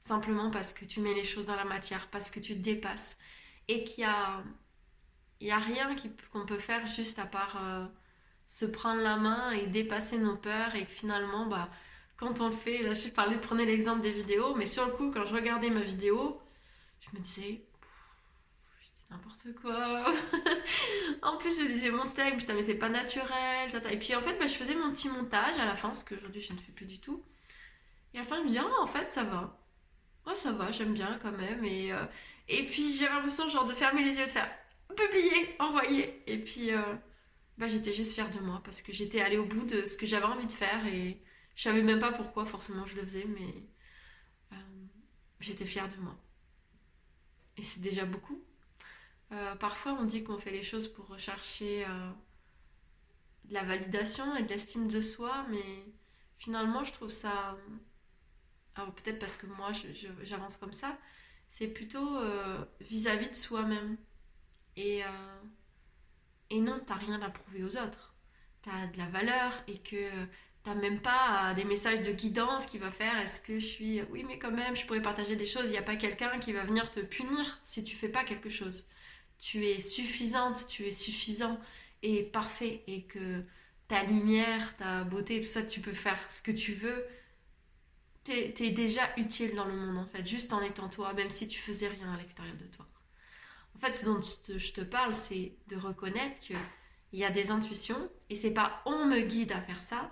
Simplement 0.00 0.50
parce 0.50 0.72
que 0.74 0.84
tu 0.84 1.00
mets 1.00 1.14
les 1.14 1.24
choses 1.24 1.46
dans 1.46 1.56
la 1.56 1.64
matière, 1.64 2.08
parce 2.10 2.30
que 2.30 2.40
tu 2.40 2.54
te 2.54 2.60
dépasses. 2.60 3.16
Et 3.68 3.84
qu'il 3.84 4.02
y 4.02 4.06
a, 4.06 4.42
y 5.40 5.50
a 5.50 5.58
rien 5.58 5.96
qu'on 6.32 6.44
peut 6.46 6.58
faire 6.58 6.86
juste 6.86 7.18
à 7.18 7.26
part 7.26 7.56
euh, 7.62 7.86
se 8.46 8.66
prendre 8.66 9.00
la 9.02 9.16
main 9.16 9.52
et 9.52 9.66
dépasser 9.66 10.18
nos 10.18 10.36
peurs. 10.36 10.74
Et 10.74 10.84
que 10.84 10.92
finalement, 10.92 11.46
bah, 11.46 11.70
quand 12.16 12.40
on 12.40 12.48
le 12.48 12.54
fait, 12.54 12.82
là 12.82 12.92
je 12.92 13.08
parlais, 13.08 13.36
prenez 13.38 13.66
l'exemple 13.66 14.00
des 14.00 14.12
vidéos, 14.12 14.54
mais 14.54 14.66
sur 14.66 14.86
le 14.86 14.92
coup, 14.92 15.10
quand 15.10 15.24
je 15.24 15.34
regardais 15.34 15.70
ma 15.70 15.80
vidéo, 15.80 16.40
je 17.00 17.16
me 17.16 17.22
disais, 17.22 17.64
n'importe 19.10 19.54
quoi. 19.60 20.12
en 21.22 21.36
plus, 21.36 21.58
je 21.58 21.66
lisais 21.66 21.90
mon 21.90 22.06
texte, 22.08 22.40
putain, 22.40 22.54
mais 22.54 22.62
c'est 22.62 22.74
pas 22.74 22.88
naturel. 22.88 23.70
Et 23.90 23.96
puis 23.98 24.14
en 24.14 24.20
fait, 24.20 24.38
bah, 24.38 24.46
je 24.46 24.54
faisais 24.54 24.74
mon 24.74 24.92
petit 24.92 25.08
montage 25.08 25.58
à 25.58 25.64
la 25.64 25.76
fin, 25.76 25.94
ce 25.94 26.04
qu'aujourd'hui 26.04 26.40
je 26.40 26.52
ne 26.52 26.58
fais 26.58 26.72
plus 26.72 26.86
du 26.86 27.00
tout. 27.00 27.22
Et 28.12 28.18
à 28.18 28.20
la 28.22 28.26
fin, 28.26 28.36
je 28.38 28.42
me 28.42 28.48
disais, 28.48 28.60
ah, 28.60 28.82
en 28.82 28.86
fait, 28.86 29.08
ça 29.08 29.24
va. 29.24 29.58
Ouais, 30.26 30.34
ça 30.34 30.52
va, 30.52 30.70
j'aime 30.72 30.94
bien 30.94 31.18
quand 31.20 31.32
même. 31.32 31.64
Et, 31.64 31.92
euh, 31.92 32.04
et 32.48 32.64
puis 32.66 32.94
j'avais 32.96 33.14
l'impression, 33.14 33.48
genre, 33.48 33.66
de 33.66 33.74
fermer 33.74 34.04
les 34.04 34.18
yeux, 34.18 34.24
de 34.24 34.30
faire, 34.30 34.50
publié, 34.96 35.56
envoyé. 35.58 36.22
Et 36.26 36.38
puis, 36.38 36.72
euh, 36.72 36.80
bah, 37.58 37.68
j'étais 37.68 37.92
juste 37.92 38.14
fière 38.14 38.30
de 38.30 38.38
moi 38.40 38.60
parce 38.64 38.82
que 38.82 38.92
j'étais 38.92 39.20
allée 39.20 39.38
au 39.38 39.46
bout 39.46 39.64
de 39.64 39.84
ce 39.84 39.96
que 39.96 40.06
j'avais 40.06 40.24
envie 40.24 40.46
de 40.46 40.52
faire 40.52 40.86
et 40.86 41.20
je 41.54 41.62
savais 41.62 41.82
même 41.82 42.00
pas 42.00 42.12
pourquoi 42.12 42.44
forcément 42.44 42.86
je 42.86 42.96
le 42.96 43.02
faisais, 43.02 43.26
mais 43.26 43.64
euh, 44.52 44.56
j'étais 45.40 45.66
fière 45.66 45.88
de 45.88 45.96
moi. 45.96 46.16
Et 47.56 47.62
c'est 47.62 47.80
déjà 47.80 48.04
beaucoup. 48.04 48.42
Euh, 49.32 49.54
parfois, 49.56 49.92
on 49.92 50.04
dit 50.04 50.24
qu'on 50.24 50.38
fait 50.38 50.50
les 50.50 50.62
choses 50.62 50.88
pour 50.88 51.06
rechercher 51.06 51.86
de 53.44 53.54
la 53.54 53.64
validation 53.64 54.36
et 54.36 54.42
de 54.42 54.48
l'estime 54.48 54.88
de 54.88 55.00
soi, 55.00 55.46
mais 55.50 55.84
finalement, 56.38 56.84
je 56.84 56.92
trouve 56.92 57.10
ça. 57.10 57.56
Alors, 58.74 58.92
peut-être 58.94 59.20
parce 59.20 59.36
que 59.36 59.46
moi, 59.46 59.70
j'avance 60.22 60.56
comme 60.56 60.72
ça, 60.72 60.98
c'est 61.48 61.68
plutôt 61.68 62.18
vis-à-vis 62.80 63.30
de 63.30 63.34
soi-même. 63.34 63.96
Et, 64.76 65.02
et 66.50 66.60
non, 66.60 66.80
t'as 66.84 66.94
rien 66.96 67.22
à 67.22 67.30
prouver 67.30 67.62
aux 67.62 67.76
autres. 67.76 68.14
T'as 68.62 68.88
de 68.88 68.98
la 68.98 69.06
valeur 69.06 69.52
et 69.68 69.78
que 69.78 70.10
t'as 70.64 70.74
même 70.74 71.00
pas 71.00 71.52
des 71.54 71.64
messages 71.64 72.00
de 72.00 72.12
guidance 72.12 72.66
qui 72.66 72.78
va 72.78 72.90
faire 72.90 73.18
est-ce 73.20 73.40
que 73.40 73.58
je 73.58 73.66
suis. 73.66 74.02
Oui, 74.10 74.24
mais 74.26 74.38
quand 74.38 74.50
même, 74.50 74.74
je 74.74 74.84
pourrais 74.86 75.02
partager 75.02 75.36
des 75.36 75.46
choses. 75.46 75.66
Il 75.66 75.72
n'y 75.72 75.78
a 75.78 75.82
pas 75.82 75.96
quelqu'un 75.96 76.38
qui 76.38 76.52
va 76.52 76.64
venir 76.64 76.90
te 76.90 77.00
punir 77.00 77.60
si 77.62 77.84
tu 77.84 77.94
fais 77.94 78.08
pas 78.08 78.24
quelque 78.24 78.48
chose. 78.50 78.86
Tu 79.38 79.66
es 79.66 79.78
suffisante, 79.78 80.66
tu 80.66 80.86
es 80.86 80.90
suffisant 80.90 81.60
et 82.02 82.22
parfait. 82.22 82.82
Et 82.86 83.02
que 83.02 83.44
ta 83.88 84.02
lumière, 84.04 84.76
ta 84.76 85.04
beauté, 85.04 85.40
tout 85.40 85.48
ça, 85.48 85.62
tu 85.62 85.80
peux 85.80 85.92
faire 85.92 86.18
ce 86.30 86.40
que 86.40 86.52
tu 86.52 86.72
veux. 86.72 87.06
T'es 88.24 88.54
es 88.58 88.70
déjà 88.70 89.02
utile 89.18 89.54
dans 89.54 89.66
le 89.66 89.76
monde 89.76 89.98
en 89.98 90.06
fait, 90.06 90.26
juste 90.26 90.54
en 90.54 90.62
étant 90.62 90.88
toi, 90.88 91.12
même 91.12 91.30
si 91.30 91.46
tu 91.46 91.60
faisais 91.60 91.88
rien 91.88 92.10
à 92.10 92.16
l'extérieur 92.16 92.56
de 92.56 92.64
toi. 92.74 92.86
En 93.76 93.78
fait, 93.80 93.94
ce 93.94 94.06
dont 94.06 94.20
je 94.22 94.72
te 94.72 94.80
parle, 94.80 95.14
c'est 95.14 95.52
de 95.68 95.76
reconnaître 95.76 96.38
qu'il 96.40 96.56
y 97.12 97.24
a 97.24 97.30
des 97.30 97.50
intuitions 97.50 98.10
et 98.30 98.34
c'est 98.34 98.52
pas 98.52 98.80
on 98.86 99.04
me 99.04 99.20
guide 99.20 99.52
à 99.52 99.60
faire 99.60 99.82
ça. 99.82 100.10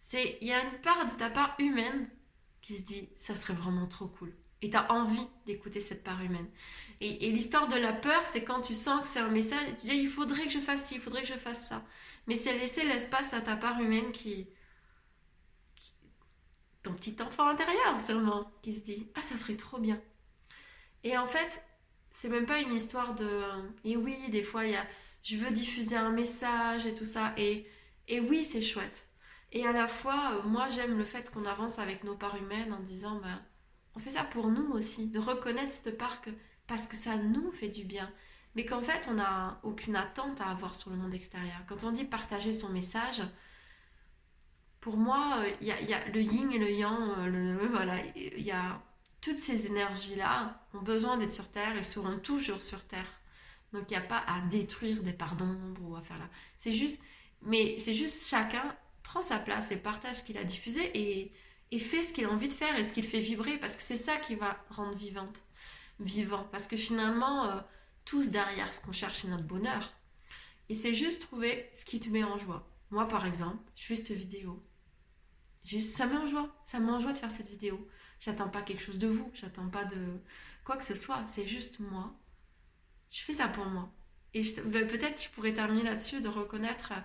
C'est 0.00 0.38
il 0.40 0.48
y 0.48 0.52
a 0.52 0.62
une 0.64 0.80
part 0.80 1.06
de 1.06 1.16
ta 1.16 1.30
part 1.30 1.54
humaine 1.58 2.08
qui 2.60 2.76
se 2.76 2.82
dit 2.82 3.08
ça 3.16 3.36
serait 3.36 3.54
vraiment 3.54 3.86
trop 3.86 4.08
cool. 4.08 4.34
Et 4.62 4.70
tu 4.70 4.76
as 4.76 4.90
envie 4.92 5.26
d'écouter 5.46 5.80
cette 5.80 6.04
part 6.04 6.20
humaine. 6.22 6.48
Et, 7.00 7.30
l'histoire 7.30 7.66
de 7.66 7.76
la 7.76 7.94
peur, 7.94 8.26
c'est 8.26 8.44
quand 8.44 8.60
tu 8.60 8.74
sens 8.74 9.02
que 9.02 9.08
c'est 9.08 9.20
un 9.20 9.30
message, 9.30 9.66
tu 9.78 9.86
dis 9.86 9.96
il 9.96 10.08
faudrait 10.08 10.44
que 10.44 10.50
je 10.50 10.58
fasse 10.58 10.84
ci, 10.84 10.96
il 10.96 11.00
faudrait 11.00 11.22
que 11.22 11.28
je 11.28 11.34
fasse 11.34 11.66
ça. 11.68 11.82
Mais 12.26 12.34
c'est 12.34 12.58
laisser 12.58 12.84
l'espace 12.84 13.32
à 13.32 13.40
ta 13.40 13.56
part 13.56 13.80
humaine 13.80 14.12
qui, 14.12 14.48
ton 16.82 16.92
petit 16.94 17.16
enfant 17.22 17.48
intérieur 17.48 18.00
seulement, 18.00 18.50
qui 18.62 18.74
se 18.74 18.80
dit 18.80 19.06
ah 19.14 19.22
ça 19.22 19.36
serait 19.38 19.56
trop 19.56 19.78
bien. 19.78 20.00
Et 21.04 21.16
en 21.16 21.26
fait, 21.26 21.64
c'est 22.10 22.28
même 22.28 22.46
pas 22.46 22.60
une 22.60 22.74
histoire 22.74 23.14
de. 23.14 23.42
Et 23.84 23.96
oui, 23.96 24.16
des 24.30 24.42
fois, 24.42 24.66
il 24.66 24.72
y 24.72 24.76
a. 24.76 24.86
Je 25.22 25.36
veux 25.36 25.50
diffuser 25.50 25.96
un 25.96 26.10
message 26.10 26.86
et 26.86 26.94
tout 26.94 27.04
ça. 27.04 27.34
Et, 27.36 27.66
et 28.08 28.20
oui, 28.20 28.44
c'est 28.44 28.62
chouette. 28.62 29.06
Et 29.52 29.66
à 29.66 29.72
la 29.72 29.88
fois, 29.88 30.34
euh, 30.34 30.48
moi, 30.48 30.68
j'aime 30.68 30.96
le 30.96 31.04
fait 31.04 31.30
qu'on 31.30 31.44
avance 31.44 31.78
avec 31.78 32.04
nos 32.04 32.14
parts 32.14 32.36
humaines 32.36 32.72
en 32.72 32.80
disant, 32.80 33.20
ben, 33.20 33.42
on 33.94 33.98
fait 33.98 34.10
ça 34.10 34.24
pour 34.24 34.48
nous 34.48 34.70
aussi, 34.72 35.08
de 35.08 35.18
reconnaître 35.18 35.72
cette 35.72 35.98
part 35.98 36.20
parce 36.66 36.86
que 36.86 36.96
ça 36.96 37.16
nous 37.16 37.50
fait 37.52 37.68
du 37.68 37.84
bien. 37.84 38.10
Mais 38.54 38.64
qu'en 38.64 38.82
fait, 38.82 39.08
on 39.10 39.14
n'a 39.14 39.60
aucune 39.62 39.96
attente 39.96 40.40
à 40.40 40.46
avoir 40.46 40.74
sur 40.74 40.90
le 40.90 40.96
monde 40.96 41.14
extérieur. 41.14 41.64
Quand 41.68 41.84
on 41.84 41.92
dit 41.92 42.04
partager 42.04 42.52
son 42.52 42.68
message, 42.70 43.22
pour 44.80 44.96
moi, 44.96 45.42
il 45.60 45.66
y, 45.66 45.72
a 45.72 46.08
le 46.08 46.22
yin 46.22 46.50
et 46.52 46.58
le 46.58 46.70
yang, 46.70 46.98
euh, 47.18 47.68
voilà, 47.70 47.96
il 48.16 48.42
y 48.42 48.50
a 48.50 48.80
toutes 49.20 49.38
ces 49.38 49.66
énergies-là 49.66 50.66
ont 50.74 50.80
besoin 50.80 51.18
d'être 51.18 51.32
sur 51.32 51.50
Terre 51.50 51.76
et 51.76 51.82
seront 51.82 52.18
toujours 52.18 52.62
sur 52.62 52.84
Terre. 52.86 53.20
Donc 53.72 53.84
il 53.88 53.96
n'y 53.96 54.02
a 54.02 54.06
pas 54.06 54.24
à 54.26 54.40
détruire 54.48 55.02
des 55.02 55.12
parts 55.12 55.36
d'ombre 55.36 55.82
ou 55.82 55.96
à 55.96 56.00
faire 56.00 56.18
là. 56.18 56.28
C'est 56.56 56.72
juste, 56.72 57.02
mais 57.42 57.78
c'est 57.78 57.94
juste 57.94 58.28
chacun 58.28 58.74
prend 59.10 59.22
sa 59.22 59.40
place 59.40 59.72
et 59.72 59.76
partage 59.76 60.16
ce 60.16 60.22
qu'il 60.22 60.38
a 60.38 60.44
diffusé 60.44 60.88
et, 60.94 61.32
et 61.72 61.78
fait 61.80 62.04
ce 62.04 62.14
qu'il 62.14 62.26
a 62.26 62.30
envie 62.30 62.46
de 62.46 62.52
faire 62.52 62.78
et 62.78 62.84
ce 62.84 62.92
qu'il 62.92 63.04
fait 63.04 63.18
vibrer 63.18 63.58
parce 63.58 63.74
que 63.74 63.82
c'est 63.82 63.96
ça 63.96 64.16
qui 64.16 64.36
va 64.36 64.64
rendre 64.70 64.96
vivante, 64.96 65.42
vivant. 65.98 66.46
Parce 66.52 66.68
que 66.68 66.76
finalement, 66.76 67.46
euh, 67.46 67.60
tous 68.04 68.30
derrière 68.30 68.72
ce 68.72 68.80
qu'on 68.80 68.92
cherche, 68.92 69.22
c'est 69.22 69.28
notre 69.28 69.48
bonheur. 69.48 69.92
Et 70.68 70.74
c'est 70.74 70.94
juste 70.94 71.22
trouver 71.22 71.68
ce 71.74 71.84
qui 71.84 71.98
te 71.98 72.08
met 72.08 72.22
en 72.22 72.38
joie. 72.38 72.70
Moi, 72.92 73.08
par 73.08 73.26
exemple, 73.26 73.58
je 73.74 73.86
fais 73.86 73.96
cette 73.96 74.16
vidéo. 74.16 74.64
Ça 75.64 76.06
met 76.06 76.16
en 76.16 76.28
joie. 76.28 76.54
Ça 76.62 76.78
met 76.78 76.92
en 76.92 77.00
joie 77.00 77.12
de 77.12 77.18
faire 77.18 77.32
cette 77.32 77.48
vidéo. 77.48 77.88
J'attends 78.20 78.48
pas 78.48 78.62
quelque 78.62 78.82
chose 78.82 78.98
de 78.98 79.08
vous, 79.08 79.32
j'attends 79.34 79.68
pas 79.68 79.84
de 79.86 80.20
quoi 80.64 80.76
que 80.76 80.84
ce 80.84 80.94
soit, 80.94 81.24
c'est 81.26 81.48
juste 81.48 81.80
moi. 81.80 82.14
Je 83.10 83.22
fais 83.22 83.32
ça 83.32 83.48
pour 83.48 83.64
moi. 83.64 83.92
Et 84.34 84.44
ben, 84.66 84.86
peut-être 84.86 85.18
tu 85.18 85.30
pourrais 85.30 85.54
terminer 85.54 85.82
là-dessus 85.82 86.20
de 86.20 86.28
reconnaître 86.28 86.92
euh, 86.92 87.00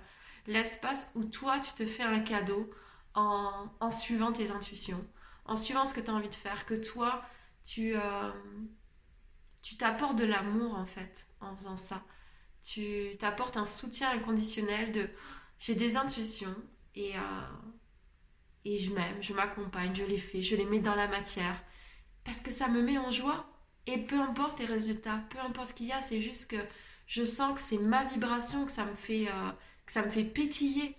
l'espace 0.47 1.11
où 1.15 1.23
toi 1.25 1.59
tu 1.59 1.73
te 1.73 1.85
fais 1.85 2.03
un 2.03 2.19
cadeau 2.19 2.69
en, 3.13 3.91
suivant 3.91 4.31
tes 4.31 4.51
intuitions, 4.51 5.05
en 5.45 5.55
suivant 5.55 5.85
ce 5.85 5.93
que 5.93 6.01
tu 6.01 6.11
as 6.11 6.13
envie 6.13 6.29
de 6.29 6.35
faire, 6.35 6.65
que 6.65 6.73
toi 6.73 7.23
tu 7.63 7.95
euh, 7.95 8.31
tu 9.61 9.77
t'apportes 9.77 10.17
de 10.17 10.25
l'amour 10.25 10.75
en 10.75 10.85
fait 10.85 11.27
en 11.41 11.55
faisant 11.55 11.77
ça. 11.77 12.03
Tu 12.61 13.15
t'apportes 13.19 13.57
un 13.57 13.65
soutien 13.65 14.09
inconditionnel 14.11 14.91
de 14.91 15.09
j'ai 15.59 15.75
des 15.75 15.97
intuitions 15.97 16.55
et 16.95 17.15
euh, 17.15 17.19
et 18.65 18.79
je 18.79 18.91
m'aime, 18.91 19.21
je 19.21 19.33
m'accompagne, 19.33 19.93
je 19.95 20.03
les 20.03 20.17
fais, 20.17 20.41
je 20.41 20.55
les 20.55 20.65
mets 20.65 20.79
dans 20.79 20.95
la 20.95 21.07
matière. 21.07 21.63
Parce 22.23 22.41
que 22.41 22.51
ça 22.51 22.67
me 22.67 22.81
met 22.81 22.97
en 22.97 23.11
joie. 23.11 23.47
Et 23.85 23.99
peu 23.99 24.19
importe 24.19 24.59
les 24.59 24.65
résultats, 24.65 25.23
peu 25.29 25.39
importe 25.39 25.69
ce 25.69 25.73
qu'il 25.75 25.85
y 25.85 25.91
a, 25.91 26.01
c'est 26.01 26.21
juste 26.21 26.49
que 26.49 26.57
je 27.05 27.23
sens 27.23 27.53
que 27.53 27.61
c'est 27.61 27.77
ma 27.77 28.03
vibration 28.05 28.65
que 28.65 28.71
ça 28.71 28.85
me 28.85 28.95
fait, 28.95 29.27
euh, 29.27 29.51
que 29.85 29.91
ça 29.91 30.01
me 30.01 30.09
fait 30.09 30.23
pétiller. 30.23 30.95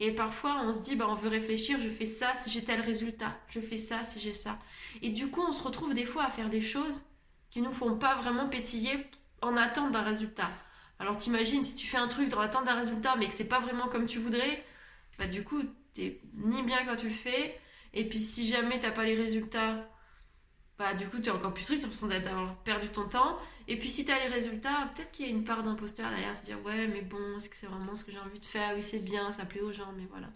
Et 0.00 0.10
parfois, 0.10 0.62
on 0.64 0.72
se 0.72 0.80
dit, 0.80 0.96
bah, 0.96 1.06
on 1.08 1.14
veut 1.14 1.28
réfléchir, 1.28 1.80
je 1.80 1.88
fais 1.88 2.06
ça 2.06 2.34
si 2.34 2.50
j'ai 2.50 2.64
tel 2.64 2.80
résultat, 2.80 3.38
je 3.48 3.60
fais 3.60 3.78
ça 3.78 4.02
si 4.02 4.18
j'ai 4.18 4.34
ça. 4.34 4.58
Et 5.02 5.10
du 5.10 5.28
coup, 5.28 5.42
on 5.46 5.52
se 5.52 5.62
retrouve 5.62 5.94
des 5.94 6.06
fois 6.06 6.24
à 6.24 6.30
faire 6.30 6.48
des 6.48 6.60
choses 6.60 7.02
qui 7.50 7.60
nous 7.60 7.70
font 7.70 7.96
pas 7.96 8.16
vraiment 8.16 8.48
pétiller 8.48 9.06
en 9.40 9.56
attente 9.56 9.92
d'un 9.92 10.02
résultat. 10.02 10.50
Alors 10.98 11.18
t'imagines, 11.18 11.62
si 11.62 11.74
tu 11.74 11.86
fais 11.86 11.96
un 11.96 12.08
truc 12.08 12.28
dans 12.28 12.40
l'attente 12.40 12.64
d'un 12.64 12.74
résultat, 12.74 13.14
mais 13.16 13.28
que 13.28 13.34
c'est 13.34 13.48
pas 13.48 13.60
vraiment 13.60 13.88
comme 13.88 14.06
tu 14.06 14.18
voudrais, 14.18 14.64
bah 15.18 15.26
du 15.26 15.44
coup, 15.44 15.62
t'es 15.92 16.20
ni 16.34 16.62
bien 16.62 16.84
quand 16.84 16.96
tu 16.96 17.08
le 17.08 17.14
fais. 17.14 17.60
Et 17.92 18.08
puis 18.08 18.18
si 18.18 18.46
jamais 18.46 18.80
t'as 18.80 18.90
pas 18.90 19.04
les 19.04 19.14
résultats, 19.14 19.88
bah 20.78 20.94
du 20.94 21.08
coup 21.08 21.18
tu 21.20 21.28
es 21.28 21.32
encore 21.32 21.54
plus 21.54 21.64
triste, 21.64 21.82
t'as 21.82 21.88
l'impression 21.88 22.08
d'avoir 22.08 22.56
perdu 22.58 22.88
ton 22.88 23.08
temps. 23.08 23.38
Et 23.68 23.78
puis 23.78 23.88
si 23.88 24.04
t'as 24.04 24.18
les 24.18 24.28
résultats, 24.28 24.90
peut-être 24.94 25.10
qu'il 25.12 25.26
y 25.26 25.28
a 25.28 25.32
une 25.32 25.44
part 25.44 25.62
d'imposteur 25.62 26.10
derrière, 26.10 26.36
se 26.36 26.44
dire 26.44 26.62
ouais 26.64 26.88
mais 26.88 27.02
bon, 27.02 27.36
est-ce 27.36 27.48
que 27.48 27.56
c'est 27.56 27.66
vraiment 27.66 27.94
ce 27.94 28.04
que 28.04 28.12
j'ai 28.12 28.18
envie 28.18 28.40
de 28.40 28.44
faire? 28.44 28.74
Oui 28.74 28.82
c'est 28.82 28.98
bien, 29.00 29.30
ça 29.32 29.44
plaît 29.46 29.60
aux 29.60 29.72
gens, 29.72 29.92
mais 29.96 30.06
voilà. 30.10 30.30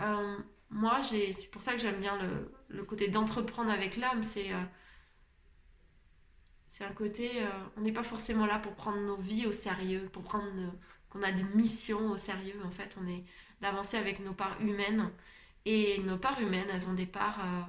Euh, 0.00 0.36
moi 0.70 1.00
c'est 1.02 1.50
pour 1.50 1.62
ça 1.62 1.72
que 1.72 1.78
j'aime 1.78 2.00
bien 2.00 2.18
le, 2.68 2.84
côté 2.84 3.08
d'entreprendre 3.08 3.70
avec 3.70 3.96
l'âme, 3.96 4.22
c'est 4.22 4.52
euh, 4.52 4.62
un 6.84 6.92
côté, 6.92 7.42
euh, 7.42 7.48
on 7.76 7.80
n'est 7.80 7.92
pas 7.92 8.02
forcément 8.02 8.46
là 8.46 8.58
pour 8.58 8.74
prendre 8.74 8.98
nos 8.98 9.16
vies 9.16 9.46
au 9.46 9.52
sérieux, 9.52 10.08
pour 10.12 10.22
prendre 10.22 10.50
qu'on 11.08 11.22
a 11.22 11.32
des 11.32 11.44
missions 11.54 12.10
au 12.10 12.16
sérieux. 12.16 12.60
En 12.64 12.70
fait, 12.70 12.96
on 13.02 13.08
est 13.08 13.24
d'avancer 13.60 13.96
avec 13.96 14.20
nos 14.20 14.32
parts 14.32 14.60
humaines. 14.60 15.10
Et 15.64 15.98
nos 16.00 16.18
parts 16.18 16.40
humaines, 16.40 16.68
elles 16.72 16.86
ont 16.86 16.94
des 16.94 17.06
parts 17.06 17.40
euh, 17.40 17.62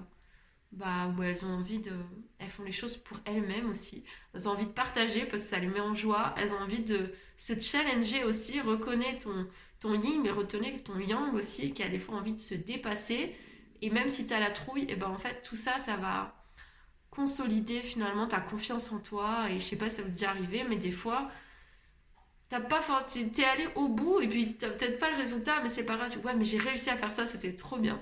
bah, 0.71 1.13
où 1.17 1.23
elles 1.23 1.45
ont 1.45 1.49
envie 1.49 1.79
de... 1.79 1.93
Elles 2.39 2.49
font 2.49 2.63
les 2.63 2.71
choses 2.71 2.97
pour 2.97 3.17
elles-mêmes 3.25 3.69
aussi. 3.69 4.03
Elles 4.33 4.47
ont 4.47 4.51
envie 4.51 4.65
de 4.65 4.71
partager 4.71 5.25
parce 5.25 5.43
que 5.43 5.47
ça 5.49 5.59
les 5.59 5.67
met 5.67 5.79
en 5.79 5.95
joie. 5.95 6.35
Elles 6.37 6.53
ont 6.53 6.59
envie 6.59 6.83
de 6.83 7.11
se 7.35 7.59
challenger 7.59 8.23
aussi. 8.23 8.61
Reconnais 8.61 9.17
ton, 9.17 9.47
ton 9.79 9.93
yin, 9.99 10.21
mais 10.21 10.31
retenez 10.31 10.77
ton 10.77 10.99
yang 10.99 11.33
aussi, 11.33 11.73
qui 11.73 11.83
a 11.83 11.89
des 11.89 11.99
fois 11.99 12.15
envie 12.15 12.33
de 12.33 12.39
se 12.39 12.55
dépasser. 12.55 13.35
Et 13.81 13.89
même 13.89 14.09
si 14.09 14.25
tu 14.25 14.33
as 14.33 14.39
la 14.39 14.51
trouille, 14.51 14.83
et 14.83 14.93
eh 14.93 14.95
ben 14.95 15.07
en 15.07 15.17
fait, 15.17 15.41
tout 15.43 15.55
ça, 15.55 15.79
ça 15.79 15.97
va 15.97 16.43
consolider 17.09 17.81
finalement 17.81 18.27
ta 18.27 18.39
confiance 18.39 18.91
en 18.91 18.99
toi. 18.99 19.49
Et 19.49 19.59
je 19.59 19.65
sais 19.65 19.77
pas 19.77 19.89
si 19.89 19.97
ça 19.97 20.01
vous 20.03 20.09
est 20.09 20.11
déjà 20.11 20.29
arrivé, 20.29 20.63
mais 20.67 20.77
des 20.77 20.91
fois, 20.91 21.31
T'as 22.49 22.61
pas 22.61 22.81
t'es 23.33 23.43
allé 23.43 23.67
au 23.75 23.89
bout 23.89 24.21
et 24.21 24.27
puis 24.27 24.55
t'as 24.55 24.69
peut-être 24.69 24.99
pas 24.99 25.11
le 25.11 25.17
résultat, 25.17 25.61
mais 25.61 25.69
c'est 25.69 25.85
pas 25.85 25.97
grave. 25.97 26.17
Ouais, 26.23 26.33
mais 26.33 26.45
j'ai 26.45 26.57
réussi 26.57 26.89
à 26.89 26.95
faire 26.95 27.11
ça, 27.11 27.25
c'était 27.25 27.53
trop 27.53 27.77
bien. 27.77 28.01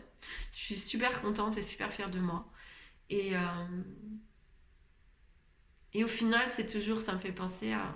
Je 0.51 0.57
suis 0.57 0.75
super 0.77 1.22
contente 1.22 1.57
et 1.57 1.63
super 1.63 1.91
fière 1.91 2.12
de 2.12 2.19
moi. 2.19 2.48
Et, 3.10 3.36
euh, 3.36 3.84
et 5.94 6.04
au 6.04 6.08
final, 6.08 6.50
c'est 6.50 6.68
toujours, 6.68 7.02
ça 7.02 7.14
me 7.14 7.20
fait 7.20 7.32
penser 7.32 7.74
à. 7.74 7.96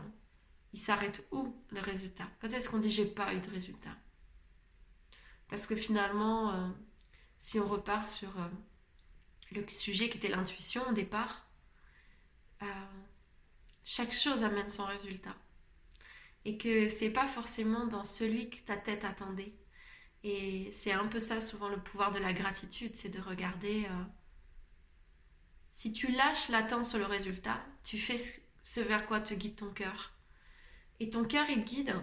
Il 0.72 0.80
s'arrête 0.80 1.28
où 1.32 1.56
le 1.72 1.82
résultat? 1.82 2.30
Quand 2.39 2.50
est-ce 2.50 2.70
qu'on 2.70 2.78
dit 2.78 2.92
j'ai 2.92 3.06
pas 3.06 3.34
eu 3.34 3.39
de 3.39 3.50
résultat? 3.50 3.98
Parce 5.48 5.66
que 5.66 5.75
finalement, 5.75 6.51
euh, 6.54 6.70
si 7.39 7.60
on 7.60 7.68
repart 7.68 8.04
sur 8.04 8.30
euh, 8.39 8.48
le 9.51 9.68
sujet 9.70 10.10
qui 10.10 10.18
était 10.18 10.30
l'intuition 10.30 10.88
au 10.89 10.94
départ, 10.94 11.48
chaque 13.84 14.12
chose 14.12 14.44
amène 14.44 14.70
son 14.70 14.86
résultat 14.86 15.36
et 16.46 16.58
que 16.58 16.89
c'est 16.89 17.10
pas 17.10 17.25
forcément 17.25 17.88
dans 17.88 18.04
celui 18.04 18.50
que 18.50 18.58
ta 18.58 18.78
tête 18.78 19.06
attendait. 19.06 19.56
Et 20.24 20.70
c'est 20.72 20.92
un 20.92 21.08
peu 21.08 21.20
ça 21.20 21.42
souvent 21.42 21.70
le 21.70 21.82
pouvoir 21.82 22.12
de 22.12 22.20
la 22.20 22.34
gratitude, 22.34 22.96
c'est 22.96 23.10
de 23.10 23.22
regarder 23.22 23.88
si 25.71 25.91
tu 25.91 26.11
lâches 26.11 26.49
l'attente 26.49 26.85
sur 26.85 26.99
le 26.99 27.05
résultat, 27.05 27.63
tu 27.83 27.97
fais 27.97 28.17
ce 28.63 28.79
vers 28.79 29.05
quoi 29.05 29.21
te 29.21 29.33
guide 29.33 29.55
ton 29.55 29.71
cœur. 29.71 30.13
Et 30.99 31.09
ton 31.09 31.23
cœur, 31.23 31.49
il 31.49 31.63
te 31.63 31.69
guide. 31.69 31.95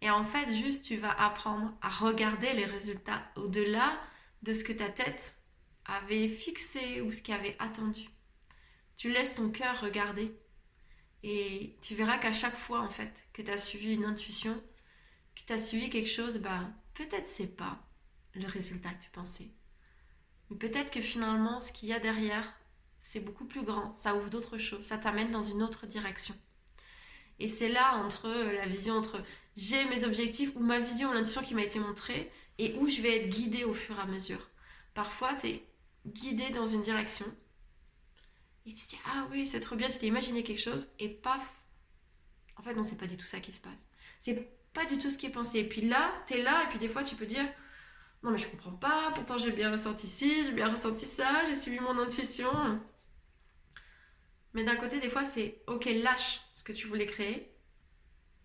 Et 0.00 0.10
en 0.10 0.24
fait, 0.24 0.50
juste, 0.54 0.84
tu 0.84 0.96
vas 0.96 1.12
apprendre 1.12 1.72
à 1.82 1.90
regarder 1.90 2.52
les 2.54 2.64
résultats 2.64 3.22
au-delà 3.36 4.00
de 4.42 4.52
ce 4.52 4.64
que 4.64 4.72
ta 4.72 4.88
tête 4.88 5.38
avait 5.84 6.28
fixé 6.28 7.00
ou 7.02 7.12
ce 7.12 7.20
qui 7.20 7.32
avait 7.32 7.56
attendu. 7.58 8.08
Tu 8.96 9.10
laisses 9.10 9.34
ton 9.34 9.50
cœur 9.50 9.80
regarder. 9.80 10.34
Et 11.22 11.76
tu 11.82 11.94
verras 11.94 12.18
qu'à 12.18 12.32
chaque 12.32 12.56
fois, 12.56 12.80
en 12.80 12.88
fait, 12.88 13.26
que 13.34 13.42
tu 13.42 13.50
as 13.50 13.58
suivi 13.58 13.94
une 13.94 14.06
intuition, 14.06 14.54
que 15.34 15.42
tu 15.46 15.52
as 15.52 15.58
suivi 15.58 15.90
quelque 15.90 16.08
chose, 16.08 16.38
bah, 16.38 16.70
peut-être 16.94 17.28
c'est 17.28 17.56
pas 17.56 17.86
le 18.34 18.46
résultat 18.46 18.90
que 18.90 19.04
tu 19.04 19.10
pensais. 19.10 19.48
Mais 20.48 20.56
peut-être 20.56 20.90
que 20.90 21.00
finalement, 21.02 21.60
ce 21.60 21.72
qu'il 21.72 21.90
y 21.90 21.92
a 21.92 22.00
derrière, 22.00 22.59
c'est 23.00 23.20
beaucoup 23.20 23.46
plus 23.46 23.64
grand, 23.64 23.92
ça 23.94 24.14
ouvre 24.14 24.28
d'autres 24.28 24.58
choses, 24.58 24.84
ça 24.84 24.98
t'amène 24.98 25.30
dans 25.30 25.42
une 25.42 25.62
autre 25.62 25.86
direction. 25.86 26.34
Et 27.40 27.48
c'est 27.48 27.70
là 27.70 27.96
entre 27.96 28.28
la 28.28 28.66
vision 28.66 28.94
entre 28.94 29.22
j'ai 29.56 29.84
mes 29.86 30.04
objectifs 30.04 30.52
ou 30.54 30.60
ma 30.60 30.78
vision, 30.78 31.10
l'intuition 31.12 31.42
qui 31.42 31.54
m'a 31.54 31.64
été 31.64 31.78
montrée 31.78 32.30
et 32.58 32.74
où 32.74 32.88
je 32.88 33.00
vais 33.00 33.16
être 33.16 33.30
guidée 33.30 33.64
au 33.64 33.72
fur 33.72 33.98
et 33.98 34.02
à 34.02 34.06
mesure. 34.06 34.50
Parfois, 34.92 35.34
tu 35.34 35.48
es 35.48 35.64
guidé 36.06 36.50
dans 36.50 36.66
une 36.66 36.82
direction 36.82 37.24
et 38.66 38.74
tu 38.74 38.86
dis 38.86 38.98
ah 39.06 39.26
oui, 39.30 39.46
c'est 39.46 39.60
trop 39.60 39.76
bien, 39.76 39.88
tu 39.88 39.98
t'es 39.98 40.06
imaginé 40.06 40.42
quelque 40.42 40.60
chose 40.60 40.86
et 40.98 41.08
paf. 41.08 41.54
En 42.56 42.62
fait, 42.62 42.74
non, 42.74 42.82
c'est 42.82 42.98
pas 42.98 43.06
du 43.06 43.16
tout 43.16 43.26
ça 43.26 43.40
qui 43.40 43.52
se 43.52 43.60
passe. 43.60 43.86
C'est 44.20 44.52
pas 44.74 44.84
du 44.84 44.98
tout 44.98 45.10
ce 45.10 45.16
qui 45.16 45.24
est 45.24 45.30
pensé. 45.30 45.60
Et 45.60 45.64
puis 45.68 45.80
là, 45.80 46.12
tu 46.26 46.34
es 46.34 46.42
là 46.42 46.64
et 46.64 46.68
puis 46.68 46.78
des 46.78 46.88
fois, 46.88 47.02
tu 47.02 47.14
peux 47.14 47.26
dire 47.26 47.46
non 48.22 48.30
mais 48.30 48.38
je 48.38 48.46
comprends 48.46 48.72
pas, 48.72 49.12
pourtant 49.14 49.38
j'ai 49.38 49.50
bien 49.50 49.72
ressenti 49.72 50.06
ci, 50.06 50.44
j'ai 50.44 50.52
bien 50.52 50.68
ressenti 50.68 51.06
ça, 51.06 51.46
j'ai 51.46 51.54
suivi 51.54 51.80
mon 51.80 51.98
intuition. 51.98 52.50
Mais 54.54 54.64
d'un 54.64 54.76
côté, 54.76 55.00
des 55.00 55.10
fois, 55.10 55.24
c'est 55.24 55.62
ok, 55.66 55.88
lâche 56.02 56.40
ce 56.52 56.62
que 56.62 56.72
tu 56.72 56.86
voulais 56.86 57.06
créer. 57.06 57.52